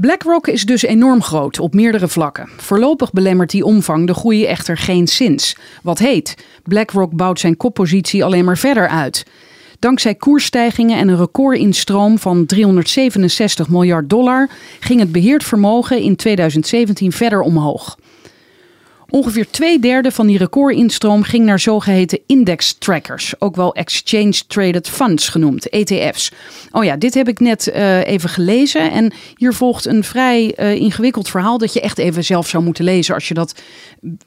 [0.00, 2.48] BlackRock is dus enorm groot op meerdere vlakken.
[2.56, 5.56] Voorlopig belemmert die omvang de groei echter geen zins.
[5.82, 9.26] Wat heet, BlackRock bouwt zijn koppositie alleen maar verder uit.
[9.78, 14.48] Dankzij koersstijgingen en een recordinstroom van 367 miljard dollar
[14.80, 17.96] ging het beheerd vermogen in 2017 verder omhoog.
[19.10, 24.88] Ongeveer twee derde van die recordinstroom ging naar zogeheten index trackers, ook wel exchange traded
[24.88, 26.32] funds genoemd, ETF's.
[26.72, 30.74] Oh ja, dit heb ik net uh, even gelezen en hier volgt een vrij uh,
[30.74, 33.54] ingewikkeld verhaal dat je echt even zelf zou moeten lezen als je dat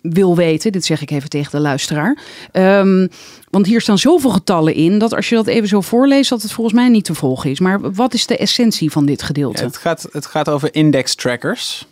[0.02, 0.72] wil weten.
[0.72, 2.18] Dit zeg ik even tegen de luisteraar.
[2.52, 3.10] Um,
[3.50, 6.52] want hier staan zoveel getallen in dat als je dat even zo voorleest, dat het
[6.52, 7.60] volgens mij niet te volgen is.
[7.60, 9.64] Maar wat is de essentie van dit gedeelte?
[9.64, 11.86] Het, gaat, het gaat over index trackers.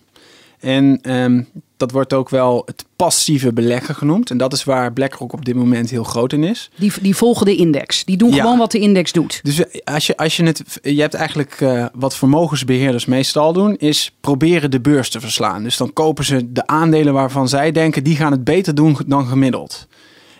[0.59, 1.47] En um,
[1.79, 4.29] dat wordt ook wel het passieve beleggen genoemd.
[4.29, 6.69] En dat is waar BlackRock op dit moment heel groot in is.
[6.75, 8.05] Die, die volgen de index.
[8.05, 9.39] Die doen gewoon wat de index doet.
[9.43, 10.79] Dus eh, als je, als je het.
[10.81, 15.63] Je hebt eigenlijk uh, wat vermogensbeheerders meestal doen, is proberen de beurs te verslaan.
[15.63, 19.27] Dus dan kopen ze de aandelen waarvan zij denken, die gaan het beter doen dan
[19.27, 19.87] gemiddeld.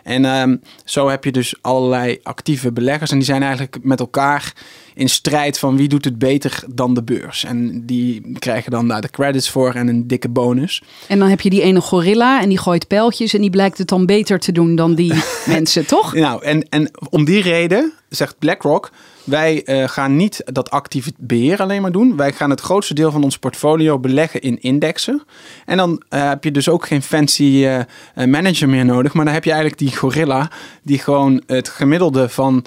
[0.04, 3.12] En um, zo heb je dus allerlei actieve beleggers.
[3.12, 4.54] En die zijn eigenlijk met elkaar
[4.94, 7.44] in strijd van wie doet het beter dan de beurs.
[7.44, 10.84] En die krijgen dan daar de credits voor en een dikke bonus.
[11.08, 13.88] En dan heb je die ene gorilla en die gooit pijltjes en die blijkt het
[13.88, 15.14] dan beter te doen dan die
[15.46, 16.14] mensen, toch?
[16.14, 18.92] Nou, en, en om die reden zegt BlackRock,
[19.24, 22.16] wij uh, gaan niet dat actief beheer alleen maar doen.
[22.16, 25.24] Wij gaan het grootste deel van ons portfolio beleggen in indexen.
[25.66, 27.80] En dan uh, heb je dus ook geen fancy uh,
[28.26, 29.14] manager meer nodig.
[29.14, 30.52] Maar dan heb je eigenlijk die gorilla
[30.84, 32.66] die gewoon het gemiddelde van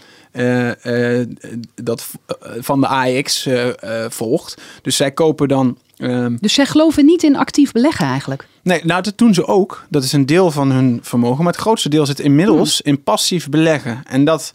[1.75, 2.11] dat
[2.59, 3.49] van de AX
[4.09, 4.61] volgt.
[4.83, 5.79] Dus zij kopen dan.
[5.97, 8.47] Ehm, dus zij geloven niet in actief beleggen eigenlijk?
[8.63, 9.87] Nee, nou dat doen ze ook.
[9.89, 11.45] Dat is een deel van hun vermogen.
[11.45, 12.93] Maar het grootste deel zit inmiddels hmm.
[12.93, 14.03] in passief beleggen.
[14.07, 14.53] En dat,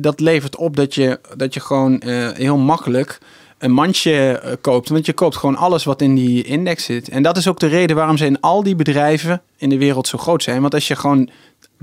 [0.00, 2.02] dat levert op dat je, dat je gewoon
[2.34, 3.18] heel makkelijk
[3.58, 4.88] een mandje koopt.
[4.88, 7.08] Want je koopt gewoon alles wat in die index zit.
[7.08, 10.08] En dat is ook de reden waarom ze in al die bedrijven in de wereld
[10.08, 10.60] zo groot zijn.
[10.60, 11.30] Want als je gewoon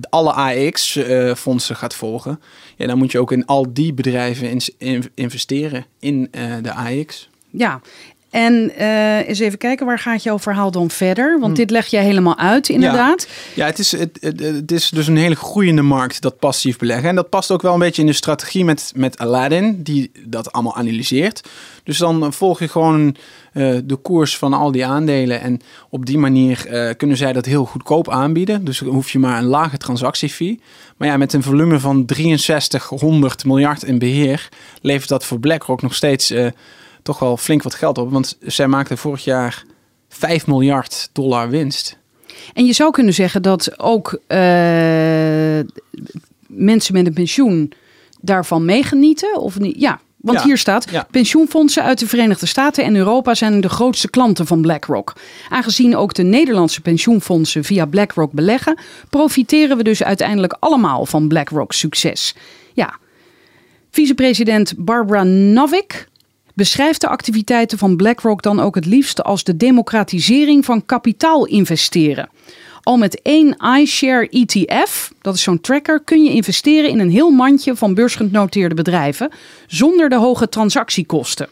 [0.09, 2.41] alle AX-fondsen gaat volgen,
[2.75, 7.29] ja, dan moet je ook in al die bedrijven in, investeren in de AX.
[7.49, 7.81] Ja,
[8.29, 11.39] en uh, eens even kijken, waar gaat jouw verhaal dan verder?
[11.39, 11.57] Want hm.
[11.57, 13.27] dit leg je helemaal uit, inderdaad.
[13.53, 17.09] Ja, ja het, is, het, het, is dus een hele groeiende markt, dat passief beleggen.
[17.09, 20.51] En dat past ook wel een beetje in de strategie met, met Aladdin, die dat
[20.51, 21.49] allemaal analyseert.
[21.83, 23.15] Dus dan volg je gewoon
[23.53, 25.41] uh, de koers van al die aandelen.
[25.41, 28.65] En op die manier uh, kunnen zij dat heel goedkoop aanbieden.
[28.65, 30.59] Dus dan hoef je maar een lage transactiefee.
[30.97, 34.49] Maar ja, met een volume van 6300 miljard in beheer...
[34.81, 36.33] levert dat voor BlackRock nog steeds
[37.07, 38.11] toch wel flink wat geld op.
[38.11, 39.63] Want zij maakten vorig jaar
[40.09, 41.97] 5 miljard dollar winst.
[42.53, 44.19] En je zou kunnen zeggen dat ook
[46.47, 47.71] mensen met een pensioen
[48.21, 49.39] daarvan meegenieten?
[49.39, 49.79] Of niet?
[49.79, 54.47] Ja, want hier staat: pensioenfondsen uit de Verenigde Staten en Europa zijn de grootste klanten
[54.47, 55.13] van BlackRock.
[55.49, 61.79] Aangezien ook de Nederlandse pensioenfondsen via BlackRock beleggen, profiteren we dus uiteindelijk allemaal van BlackRock's
[61.79, 62.35] succes.
[62.73, 62.97] Ja.
[63.91, 66.07] Vicepresident Barbara Novick
[66.57, 72.29] beschrijft de activiteiten van BlackRock dan ook het liefst als de democratisering van kapitaal investeren.
[72.83, 77.29] Al met één iShare ETF, dat is zo'n tracker, kun je investeren in een heel
[77.29, 79.31] mandje van beursgenoteerde bedrijven
[79.67, 81.49] zonder de hoge transactiekosten.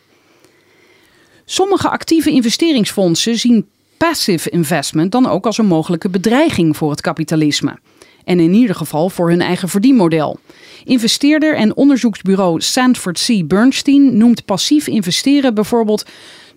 [1.46, 7.78] Sommige actieve investeringsfondsen zien passive investment dan ook als een mogelijke bedreiging voor het kapitalisme.
[8.26, 10.40] En in ieder geval voor hun eigen verdienmodel.
[10.84, 13.48] Investeerder en onderzoeksbureau Sanford C.
[13.48, 16.06] Bernstein noemt passief investeren bijvoorbeeld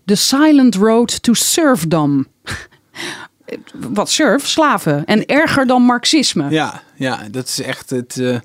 [0.05, 2.27] the silent road to serfdom
[3.95, 5.05] wat surf, slaven.
[5.05, 6.51] En erger dan marxisme.
[6.51, 8.17] Ja, ja dat is echt het.
[8.17, 8.39] Uh,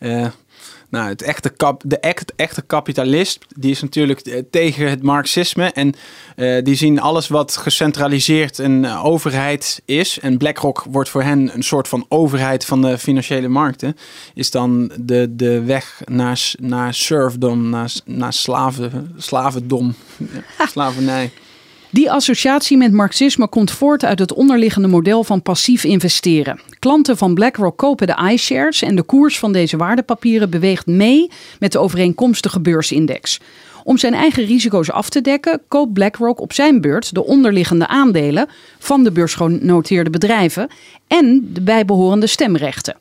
[0.00, 0.26] uh,
[0.94, 5.72] nou, het echte, kap, de echt, echte kapitalist, die is natuurlijk eh, tegen het marxisme.
[5.72, 5.94] En
[6.36, 10.18] uh, die zien alles wat gecentraliseerd een overheid is.
[10.20, 13.96] En BlackRock wordt voor hen een soort van overheid van de financiële markten.
[14.34, 19.94] Is dan de, de weg naar, naar serfdom, naar, naar slaven, slavendom,
[20.72, 21.30] slavernij.
[21.94, 26.60] Die associatie met marxisme komt voort uit het onderliggende model van passief investeren.
[26.78, 31.72] Klanten van BlackRock kopen de iShares en de koers van deze waardepapieren beweegt mee met
[31.72, 33.40] de overeenkomstige beursindex.
[33.84, 38.48] Om zijn eigen risico's af te dekken, koopt BlackRock op zijn beurt de onderliggende aandelen
[38.78, 40.68] van de beursgenoteerde bedrijven
[41.06, 42.96] en de bijbehorende stemrechten.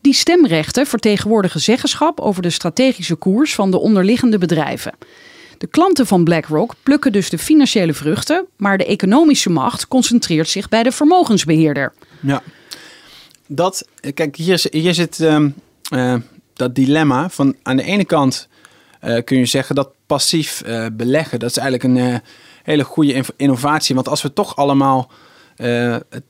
[0.00, 4.92] Die stemrechten vertegenwoordigen zeggenschap over de strategische koers van de onderliggende bedrijven.
[5.58, 10.68] De klanten van BlackRock plukken dus de financiële vruchten, maar de economische macht concentreert zich
[10.68, 11.92] bij de vermogensbeheerder.
[12.20, 12.42] Ja.
[13.46, 15.50] dat, kijk, hier, hier zit ehm,
[15.90, 16.14] eh,
[16.52, 18.48] dat dilemma van aan de ene kant
[19.00, 22.20] eh, kun je zeggen dat passief eh, beleggen, dat is eigenlijk een
[22.62, 23.94] hele goede innovatie.
[23.94, 25.10] Want als we toch allemaal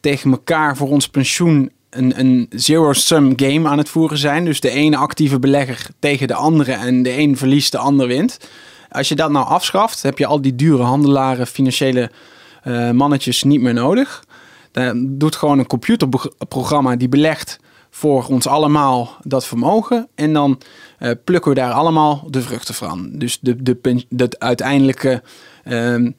[0.00, 4.70] tegen elkaar voor ons pensioen een, een zero-sum game aan het voeren zijn, dus de
[4.70, 8.38] ene actieve belegger tegen de andere en de een verliest, de ander wint.
[8.94, 12.10] Als je dat nou afschaft, heb je al die dure handelaren, financiële
[12.62, 14.24] eh, mannetjes niet meer nodig.
[14.72, 17.58] Dan doet gewoon een computerprogramma die belegt
[17.90, 20.08] voor ons allemaal dat vermogen.
[20.14, 20.60] En dan
[20.98, 23.10] eh, plukken we daar allemaal de vruchten van.
[23.12, 25.22] Dus de, de, de uiteindelijke,
[25.64, 26.10] ehm,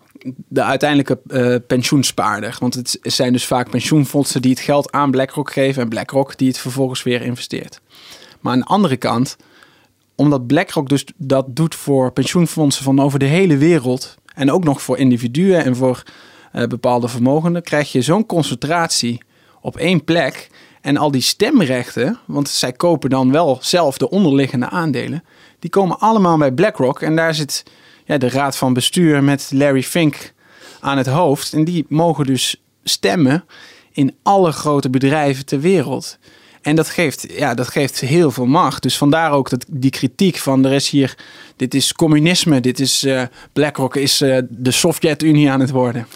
[0.48, 2.56] de uiteindelijke eh, pensioenspaarder.
[2.60, 5.82] Want het zijn dus vaak pensioenfondsen die het geld aan BlackRock geven.
[5.82, 7.82] En BlackRock die het vervolgens weer investeert.
[8.40, 9.38] Maar aan de andere kant,
[10.16, 14.16] omdat BlackRock dus dat doet voor pensioenfondsen van over de hele wereld.
[14.34, 16.04] En ook nog voor individuen en voor
[16.52, 17.64] eh, bepaalde vermogenden.
[17.64, 19.22] Krijg je zo'n concentratie
[19.62, 20.50] op één plek.
[20.82, 25.24] En al die stemrechten, want zij kopen dan wel zelf de onderliggende aandelen.
[25.60, 27.02] Die komen allemaal bij BlackRock.
[27.02, 27.64] En daar zit
[28.06, 30.34] ja, de raad van bestuur met Larry Fink
[30.80, 31.54] aan het hoofd.
[31.54, 33.46] En die mogen dus stemmen
[33.92, 36.18] in alle grote bedrijven ter wereld.
[36.66, 38.84] En dat geeft, ja, dat geeft heel veel macht.
[38.84, 41.16] Dus vandaar ook dat, die kritiek van er is hier,
[41.56, 43.24] dit is communisme, dit is eh,
[43.54, 46.08] BlackRock is eh, de Sovjet-Unie aan het worden.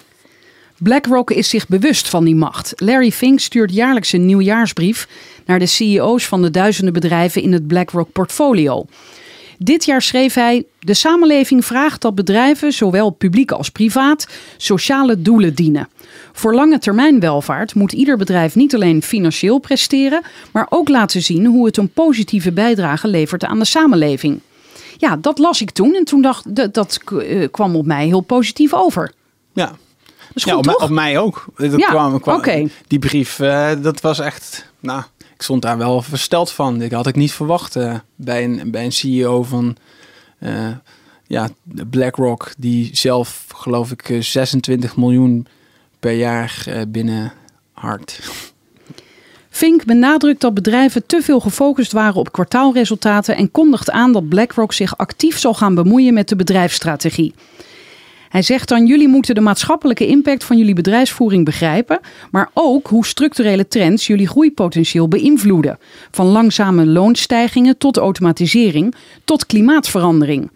[0.77, 2.73] BlackRock is zich bewust van die macht.
[2.75, 5.07] Larry Fink stuurt jaarlijks een nieuwjaarsbrief
[5.45, 8.85] naar de CEO's van de duizenden bedrijven in het BlackRock portfolio.
[9.61, 15.55] Dit jaar schreef hij: De samenleving vraagt dat bedrijven, zowel publiek als privaat, sociale doelen
[15.55, 15.89] dienen.
[16.33, 21.45] Voor lange termijn welvaart moet ieder bedrijf niet alleen financieel presteren, maar ook laten zien
[21.45, 24.39] hoe het een positieve bijdrage levert aan de samenleving.
[24.97, 28.21] Ja, dat las ik toen en toen dacht dat, dat eh, kwam op mij heel
[28.21, 29.11] positief over.
[29.53, 29.75] Ja,
[30.33, 30.83] Ja op, mij- toch?
[30.83, 31.45] op mij ook.
[31.57, 32.67] Dat Ja, kwam, kwam- oké.
[32.87, 35.01] Die brief, eh, dat was echt, nou,
[35.35, 36.81] ik stond daar wel versteld van.
[36.81, 39.75] Ik had ik niet verwacht eh, bij, een, bij een CEO van
[40.39, 40.67] eh,
[41.27, 41.49] ja,
[41.89, 45.47] BlackRock, die zelf, geloof ik, eh, 26 miljoen
[45.99, 47.31] per jaar binnen
[47.73, 48.19] hard.
[49.49, 54.73] Fink benadrukt dat bedrijven te veel gefocust waren op kwartaalresultaten en kondigt aan dat BlackRock
[54.73, 57.33] zich actief zal gaan bemoeien met de bedrijfsstrategie.
[58.29, 61.99] Hij zegt dan: jullie moeten de maatschappelijke impact van jullie bedrijfsvoering begrijpen,
[62.31, 65.79] maar ook hoe structurele trends jullie groeipotentieel beïnvloeden.
[66.11, 70.51] Van langzame loonstijgingen tot automatisering tot klimaatverandering.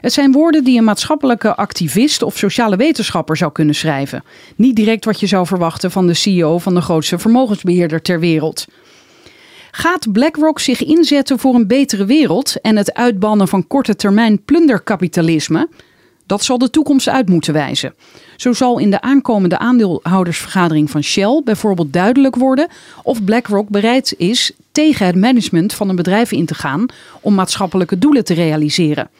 [0.00, 4.24] Het zijn woorden die een maatschappelijke activist of sociale wetenschapper zou kunnen schrijven.
[4.56, 8.66] Niet direct wat je zou verwachten van de CEO van de grootste vermogensbeheerder ter wereld.
[9.70, 15.68] Gaat BlackRock zich inzetten voor een betere wereld en het uitbannen van korte termijn plunderkapitalisme?
[16.32, 17.94] Dat zal de toekomst uit moeten wijzen.
[18.36, 22.68] Zo zal in de aankomende aandeelhoudersvergadering van Shell bijvoorbeeld duidelijk worden
[23.02, 26.86] of BlackRock bereid is tegen het management van een bedrijf in te gaan
[27.20, 29.10] om maatschappelijke doelen te realiseren.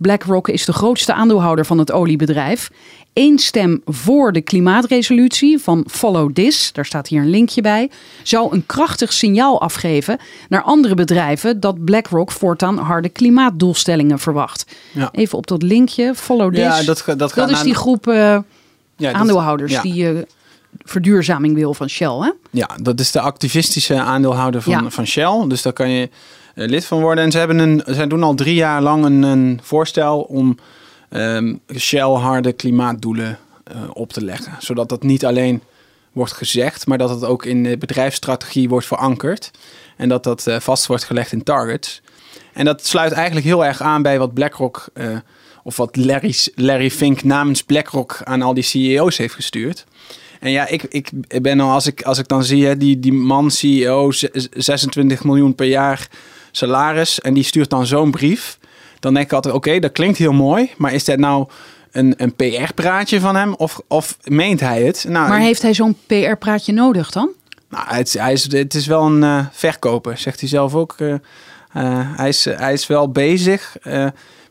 [0.00, 2.70] BlackRock is de grootste aandeelhouder van het oliebedrijf.
[3.12, 7.90] Eén stem voor de klimaatresolutie van Follow This, daar staat hier een linkje bij,
[8.22, 14.64] zou een krachtig signaal afgeven naar andere bedrijven dat BlackRock voortaan harde klimaatdoelstellingen verwacht.
[14.92, 15.08] Ja.
[15.12, 16.60] Even op dat linkje, Follow This.
[16.60, 18.38] Ja, dat, dat, gaat dat is die groep eh,
[18.96, 20.18] ja, aandeelhouders die eh,
[20.84, 22.18] verduurzaming wil van Shell.
[22.20, 22.30] Hè?
[22.50, 24.90] Ja, dat is de activistische aandeelhouder van, Ja.
[24.90, 25.44] van Shell.
[25.48, 26.08] Dus daar kan je eh,
[26.68, 27.24] lid van worden.
[27.24, 30.58] En ze hebben een, zij doen al drie jaar lang een, een voorstel om
[31.08, 34.52] ehm, Shell harde klimaatdoelen eh, op te leggen.
[34.58, 35.62] Zodat dat niet alleen
[36.12, 39.50] wordt gezegd, maar dat het ook in de bedrijfsstrategie wordt verankerd.
[39.96, 42.02] En dat dat eh, vast wordt gelegd in targets.
[42.52, 45.06] En dat sluit eigenlijk heel erg aan bij wat BlackRock, eh,
[45.62, 49.84] of wat Larry, Larry Fink namens BlackRock aan al die CEO's heeft gestuurd.
[50.40, 51.10] En ja, ik, ik
[51.42, 55.24] ben al, als ik, als ik dan zie, hè, die, die man, CEO, z- 26
[55.24, 56.08] miljoen per jaar
[56.50, 58.58] salaris, en die stuurt dan zo'n brief.
[59.00, 61.46] Dan denk ik altijd, oké, dat klinkt heel mooi, maar is dat nou
[61.92, 65.04] een, een PR-praatje van hem of, of meent hij het?
[65.08, 67.28] Nou, Maar heeft hij zo'n PR-praatje nodig dan?
[67.68, 70.94] nou, het, is- hij is, het is wel een eh, verkoper, zegt hij zelf ook.
[70.98, 71.18] Eh, eh,
[72.16, 73.76] hij, is, hij is wel bezig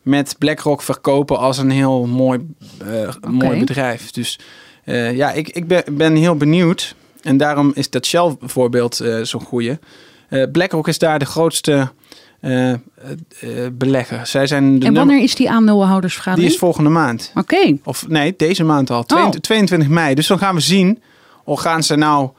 [0.02, 2.48] met BlackRock verkopen als een heel mooi,
[3.30, 4.12] mooi bedrijf.
[4.12, 4.40] Dus
[5.14, 6.96] ja, ik, ik ben, ben heel benieuwd.
[7.22, 9.78] En daarom is dat Shell-voorbeeld eh zo'n goeie.
[10.30, 11.92] Eh, BlackRock is daar de grootste
[12.40, 12.78] eh, eh,
[13.72, 14.26] belegger.
[14.28, 16.52] Zij zijn de En nummer- wanneer is die Die aandeelhoudersvergadering?
[16.52, 17.32] is volgende maand.
[17.36, 19.00] Oké, Of nee, deze maand al.
[19.00, 19.04] Oh.
[19.06, 20.16] 22 22 mei.
[20.16, 21.02] Dus dan gaan we zien.
[21.44, 22.30] Of gaan ze nou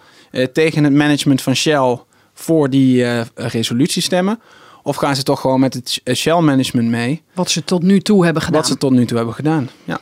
[0.52, 1.98] tegen het management van Shell
[2.34, 4.40] voor die resolutie stemmen?
[4.82, 7.22] Of gaan ze toch gewoon met het Shell management mee?
[7.34, 8.60] wat ze tot nu toe hebben gedaan.
[8.60, 9.70] Wat ze tot nu toe hebben gedaan.
[9.84, 10.00] Ja.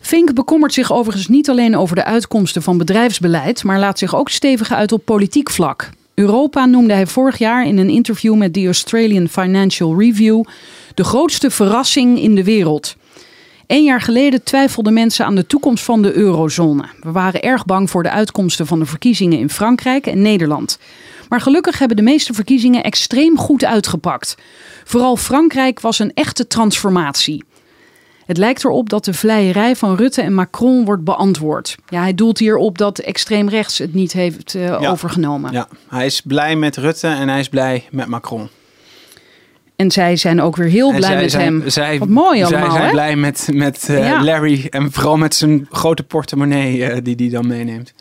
[0.00, 4.28] Fink bekommert zich overigens niet alleen over de uitkomsten van bedrijfsbeleid, maar laat zich ook
[4.28, 5.90] stevig uit op politiek vlak.
[6.16, 10.44] Europa noemde hij vorig jaar in een interview met de Australian Financial Review
[10.94, 12.96] de grootste verrassing in de wereld.
[13.66, 16.84] Een jaar geleden twijfelden mensen aan de toekomst van de eurozone.
[17.00, 20.78] We waren erg bang voor de uitkomsten van de verkiezingen in Frankrijk en Nederland.
[21.28, 24.34] Maar gelukkig hebben de meeste verkiezingen extreem goed uitgepakt.
[24.84, 27.44] Vooral Frankrijk was een echte transformatie.
[28.26, 31.76] Het lijkt erop dat de vleierij van Rutte en Macron wordt beantwoord.
[31.88, 34.90] Ja, hij doelt hier op dat extreem rechts het niet heeft uh, Ja.
[34.90, 35.52] overgenomen.
[35.52, 38.48] Ja, hij is blij met Rutte en hij is blij met Macron.
[39.76, 41.70] En zij zijn ook weer heel En blij zij met zijn, hem.
[41.70, 42.90] Zij, Wat mooi zij allemaal, zijn hè?
[42.90, 44.24] blij met, met eh, Ja.
[44.24, 47.92] Larry en vooral met zijn grote portemonnee eh, die hij dan meeneemt.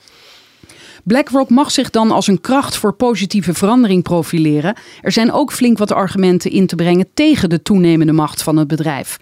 [1.03, 4.75] BlackRock mag zich dan als een kracht voor positieve verandering profileren.
[5.01, 8.67] Er zijn ook flink wat argumenten in te brengen tegen de toenemende macht van het
[8.67, 9.17] bedrijf.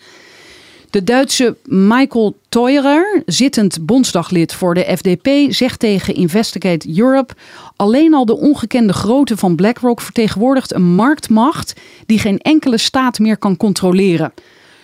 [0.93, 7.33] De Duitse Michael Teurer, zittend bondsdaglid voor de FDP, zegt tegen Investigate Europe:
[7.75, 11.73] alleen al de ongekende grootte van BlackRock vertegenwoordigt een marktmacht
[12.05, 14.33] die geen enkele staat meer kan controleren.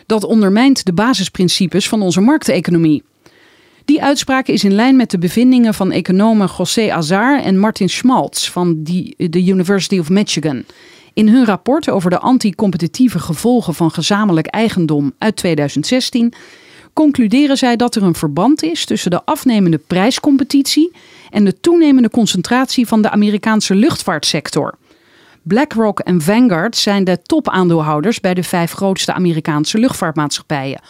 [0.05, 3.03] Dat ondermijnt de basisprincipes van onze markteconomie.
[3.85, 8.49] Die uitspraak is in lijn met de bevindingen van economen José Azar en Martin Schmaltz
[8.49, 10.63] van de University of Michigan.
[11.19, 16.33] In hun rapport over de anticompetitieve gevolgen van gezamenlijk eigendom uit 2016
[16.93, 20.91] concluderen zij dat er een verband is tussen de afnemende prijscompetitie
[21.29, 24.77] en de toenemende concentratie van de Amerikaanse luchtvaartsector.
[25.41, 30.81] BlackRock en Vanguard zijn de topaandeelhouders bij de vijf grootste Amerikaanse luchtvaartmaatschappijen.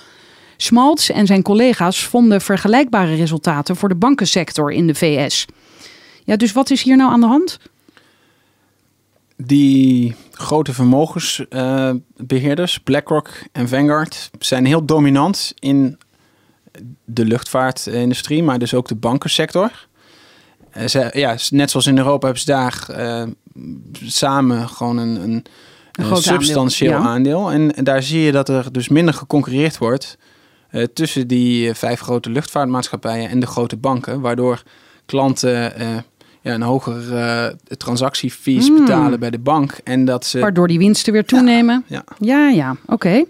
[0.58, 5.46] Schmaltz en zijn collega's vonden vergelijkbare resultaten voor de bankensector in de VS.
[6.24, 7.60] Ja, dus wat is hier nou aan de hand?
[9.44, 15.98] Die grote vermogensbeheerders, BlackRock en Vanguard, zijn heel dominant in
[17.06, 19.88] de luchtvaartindustrie, maar dus ook de bankensector.
[20.70, 23.24] Eh, ze, ja, net zoals in Europa hebben ze daar eh,
[24.06, 25.46] samen gewoon een, een,
[26.18, 27.46] substantieel aandeel, ja.
[27.46, 27.74] aandeel.
[27.76, 30.18] En, daar zie je dat er dus minder geconcurreerd wordt
[30.70, 34.64] eh, tussen die eh, vijf grote luchtvaartmaatschappijen en de grote banken, waardoor
[35.06, 35.98] klanten eh,
[36.42, 38.80] ja, een hogere eh, transactiefees Hmm.
[38.80, 41.84] betalen bij de bank en dat ze Waardoor die winsten weer toenemen?
[41.88, 43.24] ja, Ja, ja, oké.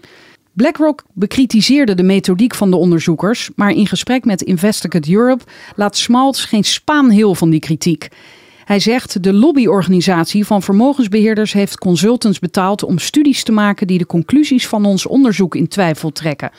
[0.52, 5.44] BlackRock bekritiseerde de methodiek van de onderzoekers, maar in gesprek met Investigate Europe
[5.76, 8.08] laat Schmaltz geen spaan heel van die kritiek.
[8.64, 14.06] Hij zegt: De lobbyorganisatie van vermogensbeheerders heeft consultants betaald om studies te maken die de
[14.06, 16.50] conclusies van ons onderzoek in twijfel trekken.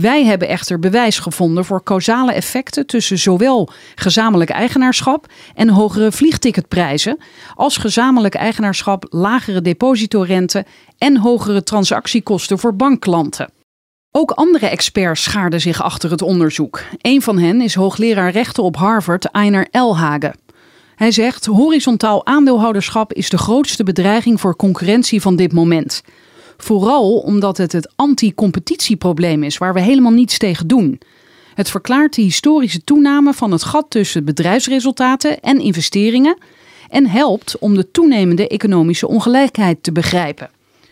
[0.00, 7.18] Wij hebben echter bewijs gevonden voor causale effecten tussen zowel gezamenlijk eigenaarschap en hogere vliegticketprijzen,
[7.54, 10.64] als gezamenlijk eigenaarschap, lagere depositorente
[10.98, 13.50] en hogere transactiekosten voor bankklanten.
[14.10, 16.82] Ook andere experts schaarden zich achter het onderzoek.
[16.98, 20.34] Een van hen is hoogleraar rechten op Harvard, Einar Elhage.
[20.94, 26.02] Hij zegt: horizontaal aandeelhouderschap is de grootste bedreiging voor concurrentie van dit moment.
[26.62, 31.00] Vooral omdat het het anti-competitieprobleem is waar we helemaal niets tegen doen.
[31.54, 36.38] Het verklaart de historische toename van het gat tussen bedrijfsresultaten en investeringen
[36.88, 40.50] en helpt om de toenemende economische ongelijkheid te begrijpen.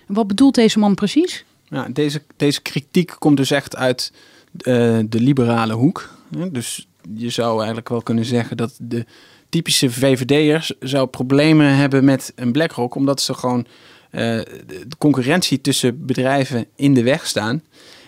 [0.09, 1.45] En Wat bedoelt deze man precies?
[1.89, 4.13] Deze, deze kritiek komt dus echt uit
[4.57, 6.15] eh, de liberale hoek.
[6.51, 9.05] Dus je zou eigenlijk wel kunnen zeggen dat de
[9.49, 13.67] typische VVD'ers zou problemen hebben met een BlackRock, omdat ze gewoon
[14.11, 17.63] de de concurrentie tussen bedrijven in de weg staan.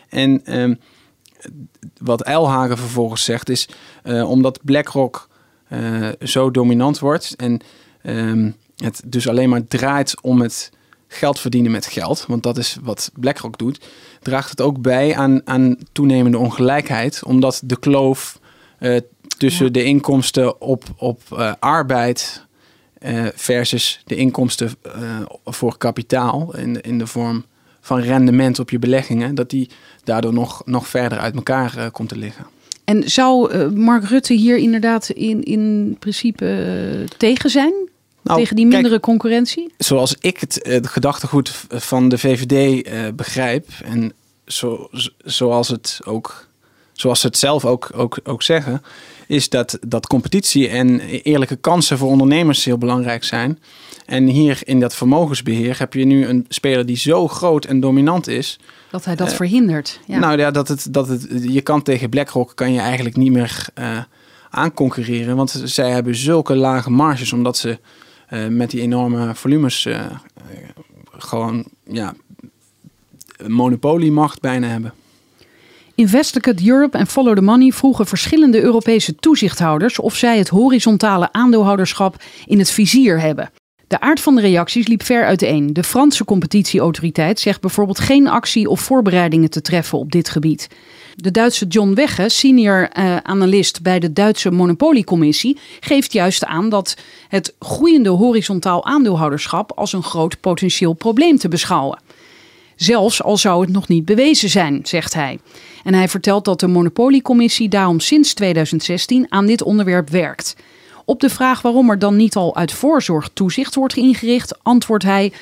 [0.09, 0.74] En ehm,
[1.98, 3.68] wat Eilhagen vervolgens zegt is,
[4.03, 5.28] eh, omdat BlackRock
[5.68, 7.61] eh, zo dominant wordt en
[8.03, 10.70] ehm, het dus alleen maar draait om het
[11.09, 13.80] geld verdienen met geld, want dat is wat BlackRock doet,
[14.22, 18.38] draagt het ook bij aan, aan toenemende ongelijkheid, omdat de kloof
[18.78, 18.96] eh,
[19.38, 19.72] tussen Ja.
[19.72, 22.46] de inkomsten op, op eh, arbeid
[23.01, 24.92] eh, versus de inkomsten eh,
[25.44, 27.44] voor kapitaal in, in de vorm
[27.80, 29.70] van rendement op je beleggingen, dat die
[30.05, 32.46] daardoor nog, nog verder uit elkaar eh, komt te liggen.
[32.84, 37.72] En zou Mark Rutte hier inderdaad in, in principe tegen zijn?
[38.22, 39.72] Nou, tegen die kijk, mindere concurrentie?
[39.78, 42.84] zoals ik het, het gedachtegoed van de VVD
[43.16, 44.12] begrijp en
[44.46, 44.88] zo,
[45.24, 46.49] zoals het ook
[47.01, 48.82] zoals ze het zelf ook, ook, ook zeggen,
[49.26, 53.59] is dat, dat competitie en eerlijke kansen voor ondernemers heel belangrijk zijn.
[54.07, 58.28] En hier in dat vermogensbeheer heb je nu een speler die zo groot en dominant
[58.28, 58.59] is.
[58.90, 60.01] Dat hij dat Eh, verhindert.
[60.07, 60.18] Ja.
[60.18, 63.66] Nou ja, dat het, dat het, je kan tegen BlackRock kan je eigenlijk niet meer
[63.74, 63.98] eh
[64.53, 65.36] aanconcurreren.
[65.36, 67.78] Want zij hebben zulke lage marges, omdat ze
[68.28, 69.88] eh, met die enorme volumes
[71.18, 72.14] gewoon ja,
[73.36, 74.92] een monopoliemacht bijna hebben.
[76.01, 82.22] Investigate Europe en Follow the Money vroegen verschillende Europese toezichthouders of zij het horizontale aandeelhouderschap
[82.46, 83.51] in het vizier hebben.
[83.86, 85.72] De aard van de reacties liep ver uiteen.
[85.72, 90.68] De Franse competitieautoriteit zegt bijvoorbeeld geen actie of voorbereidingen te treffen op dit gebied.
[91.14, 96.96] De Duitse John Wegge, senior uh, analist bij de Duitse Monopoliecommissie, geeft juist aan dat
[97.28, 101.98] het groeiende horizontaal aandeelhouderschap als een groot potentieel probleem te beschouwen.
[102.81, 105.39] Zelfs al zou het nog niet bewezen zijn, zegt hij.
[105.85, 110.57] En hij vertelt dat de Monopoliecommissie daarom sinds 2016 aan dit onderwerp werkt.
[111.05, 115.33] Op de vraag waarom er dan niet al uit voorzorg toezicht wordt ingericht, antwoordt hij: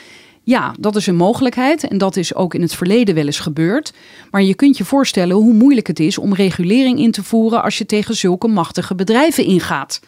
[0.43, 3.93] Ja, dat is een mogelijkheid en dat is ook in het verleden wel eens gebeurd.
[4.31, 7.79] Maar je kunt je voorstellen hoe moeilijk het is om regulering in te voeren als
[7.79, 10.01] je tegen zulke machtige bedrijven ingaat.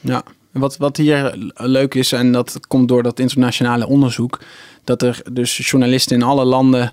[0.00, 0.22] Ja,
[0.52, 4.38] wat, wat hier leuk is, en dat komt door dat internationale onderzoek,
[4.84, 6.92] dat er dus journalisten in alle landen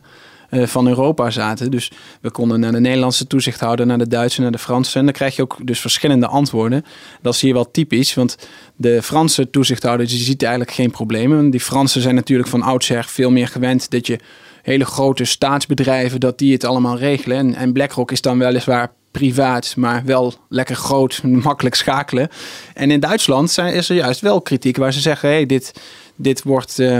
[0.49, 1.71] eh, van Europa zaten.
[1.71, 1.91] Dus
[2.21, 4.99] we konden naar de Nederlandse toezichthouder, naar de Duitse, naar de Franse.
[4.99, 6.85] En dan krijg je ook dus verschillende antwoorden.
[7.21, 8.37] Dat is hier wel typisch, want
[8.75, 11.49] de Franse toezichthouder die ziet eigenlijk geen problemen.
[11.49, 14.19] Die Fransen zijn natuurlijk van oudsher veel meer gewend dat je
[14.61, 17.37] hele grote staatsbedrijven, dat die het allemaal regelen.
[17.37, 22.29] En, en BlackRock is dan weliswaar privaat, maar wel lekker groot, makkelijk schakelen.
[22.73, 25.73] En in Duitsland zijn, is er juist wel kritiek waar ze zeggen: hey, dit,
[26.15, 26.79] dit wordt.
[26.79, 26.99] Uh,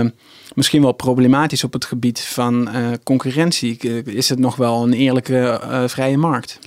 [0.54, 3.76] misschien wel problematisch op het gebied van uh, concurrentie.
[4.04, 6.58] Is het nog wel een eerlijke vrije markt?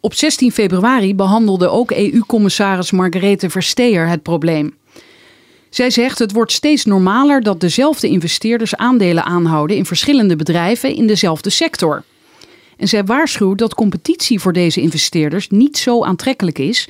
[0.00, 4.76] Op 16 februari behandelde ook EU-commissaris Margarethe Versteer het probleem.
[5.70, 11.06] Zij zegt het wordt steeds normaler dat dezelfde investeerders aandelen aanhouden in verschillende bedrijven in
[11.06, 12.04] dezelfde sector.
[12.76, 16.88] En zij waarschuwt dat competitie voor deze investeerders niet zo aantrekkelijk is.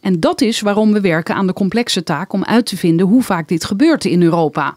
[0.00, 3.22] En dat is waarom we werken aan de complexe taak om uit te vinden hoe
[3.22, 4.76] vaak dit gebeurt in Europa.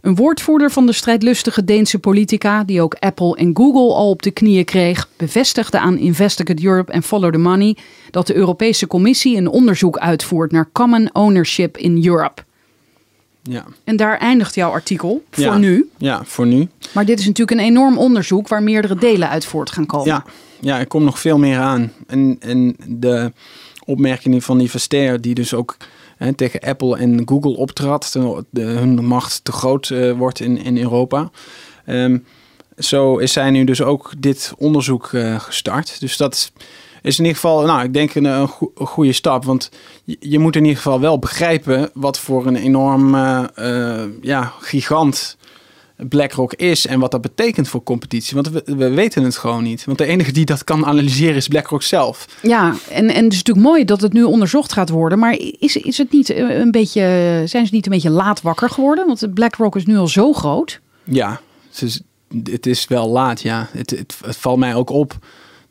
[0.00, 4.30] Een woordvoerder van de strijdlustige Deense politica, die ook Apple en Google al op de
[4.30, 7.76] knieën kreeg, bevestigde aan Investigate Europe en Follow the Money
[8.10, 12.42] dat de Europese Commissie een onderzoek uitvoert naar common ownership in Europe.
[13.50, 13.64] Ja.
[13.84, 15.58] En daar eindigt jouw artikel voor ja.
[15.58, 15.90] nu.
[15.96, 16.68] Ja, voor nu.
[16.92, 20.06] Maar dit is natuurlijk een enorm onderzoek waar meerdere delen uit voort gaan komen.
[20.06, 20.24] Ja,
[20.60, 21.92] ja er komt nog veel meer aan.
[22.06, 23.32] En, en de
[23.84, 25.76] opmerkingen van die Versteer, die dus ook
[26.16, 28.16] hè, tegen Apple en Google optrad,
[28.50, 31.30] de, hun macht te groot uh, wordt in, in Europa.
[31.86, 32.24] Um,
[32.78, 36.00] zo is zij nu dus ook dit onderzoek uh, gestart.
[36.00, 36.52] Dus dat
[37.04, 39.44] is in ieder geval, nou, ik denk een, een, go een goede stap.
[39.44, 39.70] Want
[40.04, 45.36] je, je, moet in ieder geval wel begrijpen wat voor een enorm uh, ja, gigant
[45.96, 48.34] BlackRock is en wat dat betekent voor competitie.
[48.34, 49.84] Want we, we, weten het gewoon niet.
[49.84, 52.26] Want de enige die dat kan analyseren is BlackRock zelf.
[52.42, 55.18] Ja, en, en het is natuurlijk mooi dat het nu onderzocht gaat worden.
[55.18, 57.02] Maar is, is het niet een beetje,
[57.44, 59.06] zijn ze niet een beetje laat wakker geworden?
[59.06, 60.80] Want BlackRock is nu al zo groot.
[61.04, 61.40] Ja,
[62.50, 63.68] het is wel laat, ja.
[63.72, 65.18] Het, het, het valt mij ook op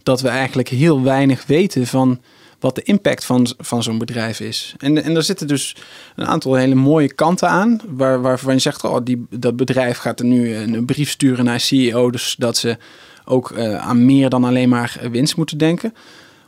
[0.04, 2.22] dat we eigenlijk heel weinig weten van
[2.64, 4.76] wat de impact van, van zo'n bedrijf is.
[4.78, 5.76] En, en er zitten dus
[6.16, 10.20] een aantal hele mooie kanten aan, waar, waarvan je zegt, oh, die, dat bedrijf gaat
[10.20, 12.78] er nu een brief sturen naar CEO, dus dat ze
[13.26, 15.94] ook uh, aan meer dan alleen maar winst moeten denken.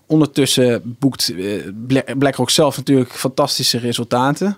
[0.07, 1.63] Ondertussen boekt uh,
[2.17, 4.57] BlackRock zelf natuurlijk fantastische resultaten.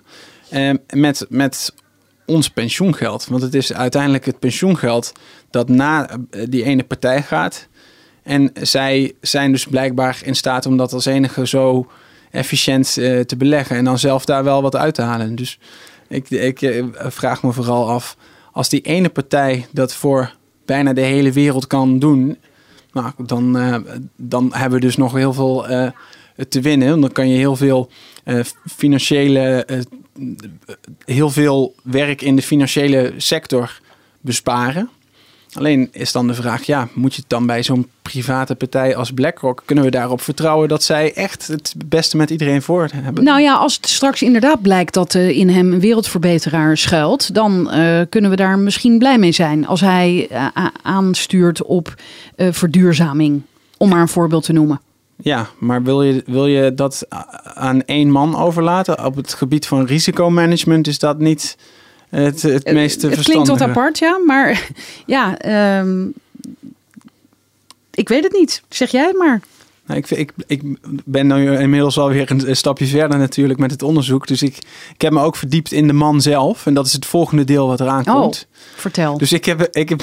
[0.52, 1.74] Uh, met, met
[2.26, 3.26] ons pensioengeld.
[3.26, 5.12] Want het is uiteindelijk het pensioengeld
[5.50, 6.08] dat na
[6.48, 7.68] die ene partij gaat.
[8.28, 11.86] En zij zijn dus blijkbaar in staat om dat als enige zo
[12.30, 15.34] efficiënt uh, te beleggen en dan zelf daar wel wat uit te halen.
[15.34, 15.58] Dus
[16.08, 18.16] ik, ik uh, vraag me vooral af,
[18.52, 22.36] als die ene partij dat voor bijna de hele wereld kan doen,
[22.92, 23.76] nou, dan, uh,
[24.16, 25.66] dan hebben we dus nog heel veel
[26.48, 27.00] te winnen.
[27.00, 27.90] Dan kan je heel veel
[28.76, 29.66] financiële,
[31.04, 33.80] heel veel werk in de financiële sector
[34.20, 34.90] besparen.
[35.52, 39.12] Alleen is dan de vraag, ja, moet je het dan bij zo'n private partij als
[39.12, 43.24] BlackRock, kunnen we daarop vertrouwen dat zij echt het beste met iedereen voor hebben?
[43.24, 47.74] Nou ja, als het straks inderdaad blijkt dat uh, in hem een wereldverbeteraar schuilt, dan
[47.74, 50.46] uh, kunnen we daar misschien blij mee zijn als hij uh,
[50.82, 51.94] aanstuurt op
[52.36, 53.42] verduurzaming,
[53.76, 54.80] om maar een voorbeeld te noemen.
[55.22, 57.06] Ja, maar wil je, wil je dat
[57.42, 59.04] aan één man overlaten?
[59.04, 61.56] Op het gebied van risicomanagement is dat niet
[62.10, 64.18] het, het meest Het klinkt wat apart, ja.
[64.26, 64.68] Maar
[65.06, 65.38] ja,
[65.80, 66.14] um,
[67.90, 68.62] ik weet het niet.
[68.68, 69.40] Zeg jij het maar.
[69.88, 70.62] Nou, ik, ik, ik
[71.04, 74.26] ben nu inmiddels alweer een, een stapje verder natuurlijk met het onderzoek.
[74.26, 74.56] Dus ik,
[74.94, 76.66] ik heb me ook verdiept in de man zelf.
[76.66, 78.46] En dat is het volgende deel wat eraan oh, komt.
[78.74, 79.18] Vertel.
[79.18, 80.02] Dus ik heb, ik heb,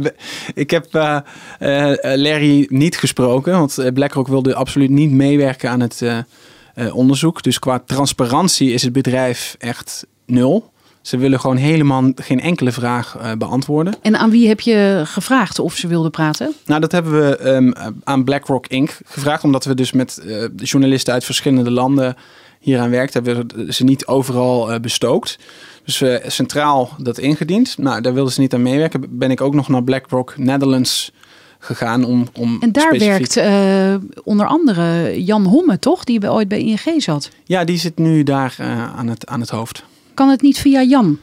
[0.54, 1.18] ik heb uh,
[1.60, 3.58] uh, Larry niet gesproken.
[3.58, 7.42] Want BlackRock wilde absoluut niet meewerken aan het uh, onderzoek.
[7.42, 10.70] Dus qua transparantie is het bedrijf echt nul.
[11.06, 13.94] Ze willen gewoon helemaal geen enkele vraag eh, beantwoorden.
[14.02, 16.52] En aan wie heb je gevraagd of ze wilden praten?
[16.64, 17.72] Nou, dat hebben we ehm,
[18.04, 18.98] aan BlackRock Inc.
[19.04, 22.16] gevraagd, omdat we dus met eh, journalisten uit verschillende landen
[22.60, 23.24] hieraan werkten.
[23.24, 25.38] Hebben we ze niet overal eh, bestookt.
[25.84, 27.78] Dus we centraal dat ingediend.
[27.78, 29.18] Nou, daar wilden ze niet aan meewerken.
[29.18, 31.12] Ben ik ook nog naar BlackRock Netherlands
[31.58, 36.04] gegaan om, om En daar specifiek- werkt onder andere Jan Homme, toch?
[36.04, 37.30] Die ooit bij ING zat.
[37.44, 38.56] Ja, die zit nu daar
[38.96, 39.84] aan, het, aan het hoofd.
[40.16, 41.18] Kan het niet via Jan?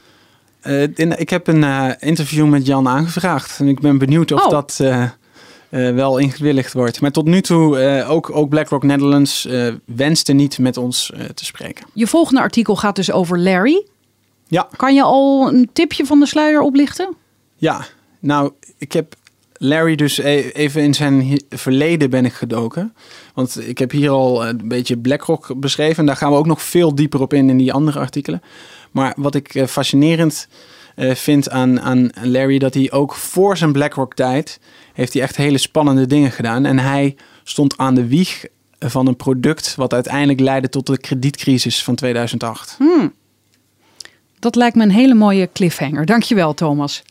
[0.62, 3.60] Eh, in- ik heb een eh, interview met Jan aangevraagd.
[3.60, 4.50] En ik ben benieuwd of Oh.
[4.50, 5.08] dat eh,
[5.70, 7.02] wel ingewilligd wordt.
[7.02, 9.48] Maar tot nu toe, ook, ook BlackRock Netherlands
[9.86, 11.86] wenste niet met ons te spreken.
[11.94, 13.86] Je volgende artikel gaat dus over Larry.
[14.48, 17.16] Ja, Kan je al een tipje van de sluier oplichten?
[17.56, 17.86] ja.
[18.20, 19.16] Nou, ik heb
[19.54, 22.94] Larry dus e- even in zijn verleden ben ik gedoken.
[23.34, 25.98] Want ik heb hier al een beetje BlackRock beschreven.
[25.98, 28.42] En daar gaan we ook nog veel dieper op in in die andere artikelen.
[28.94, 30.48] Maar wat ik eh, fascinerend
[30.96, 32.60] eh, vind aan, aan Larry...
[32.60, 34.60] dat hij ook voor zijn BlackRock-tijd...
[34.94, 36.66] heeft hij echt hele spannende dingen gedaan.
[36.66, 38.46] En hij stond aan de wieg
[38.80, 39.76] van een product...
[39.76, 42.78] wat uiteindelijk leidde tot de kredietcrisis van 2008.
[44.40, 46.06] Dat lijkt me een hele mooie cliffhanger.
[46.06, 47.04] Dankjewel, Thomas.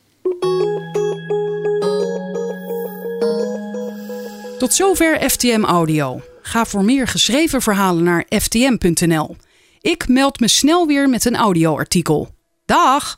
[4.58, 6.20] Tot zover FTM Audio.
[6.42, 9.36] Ga voor meer geschreven verhalen naar ftm.nl.
[9.82, 12.28] Ik meld me snel weer met een audioartikel.
[12.64, 13.16] Dag!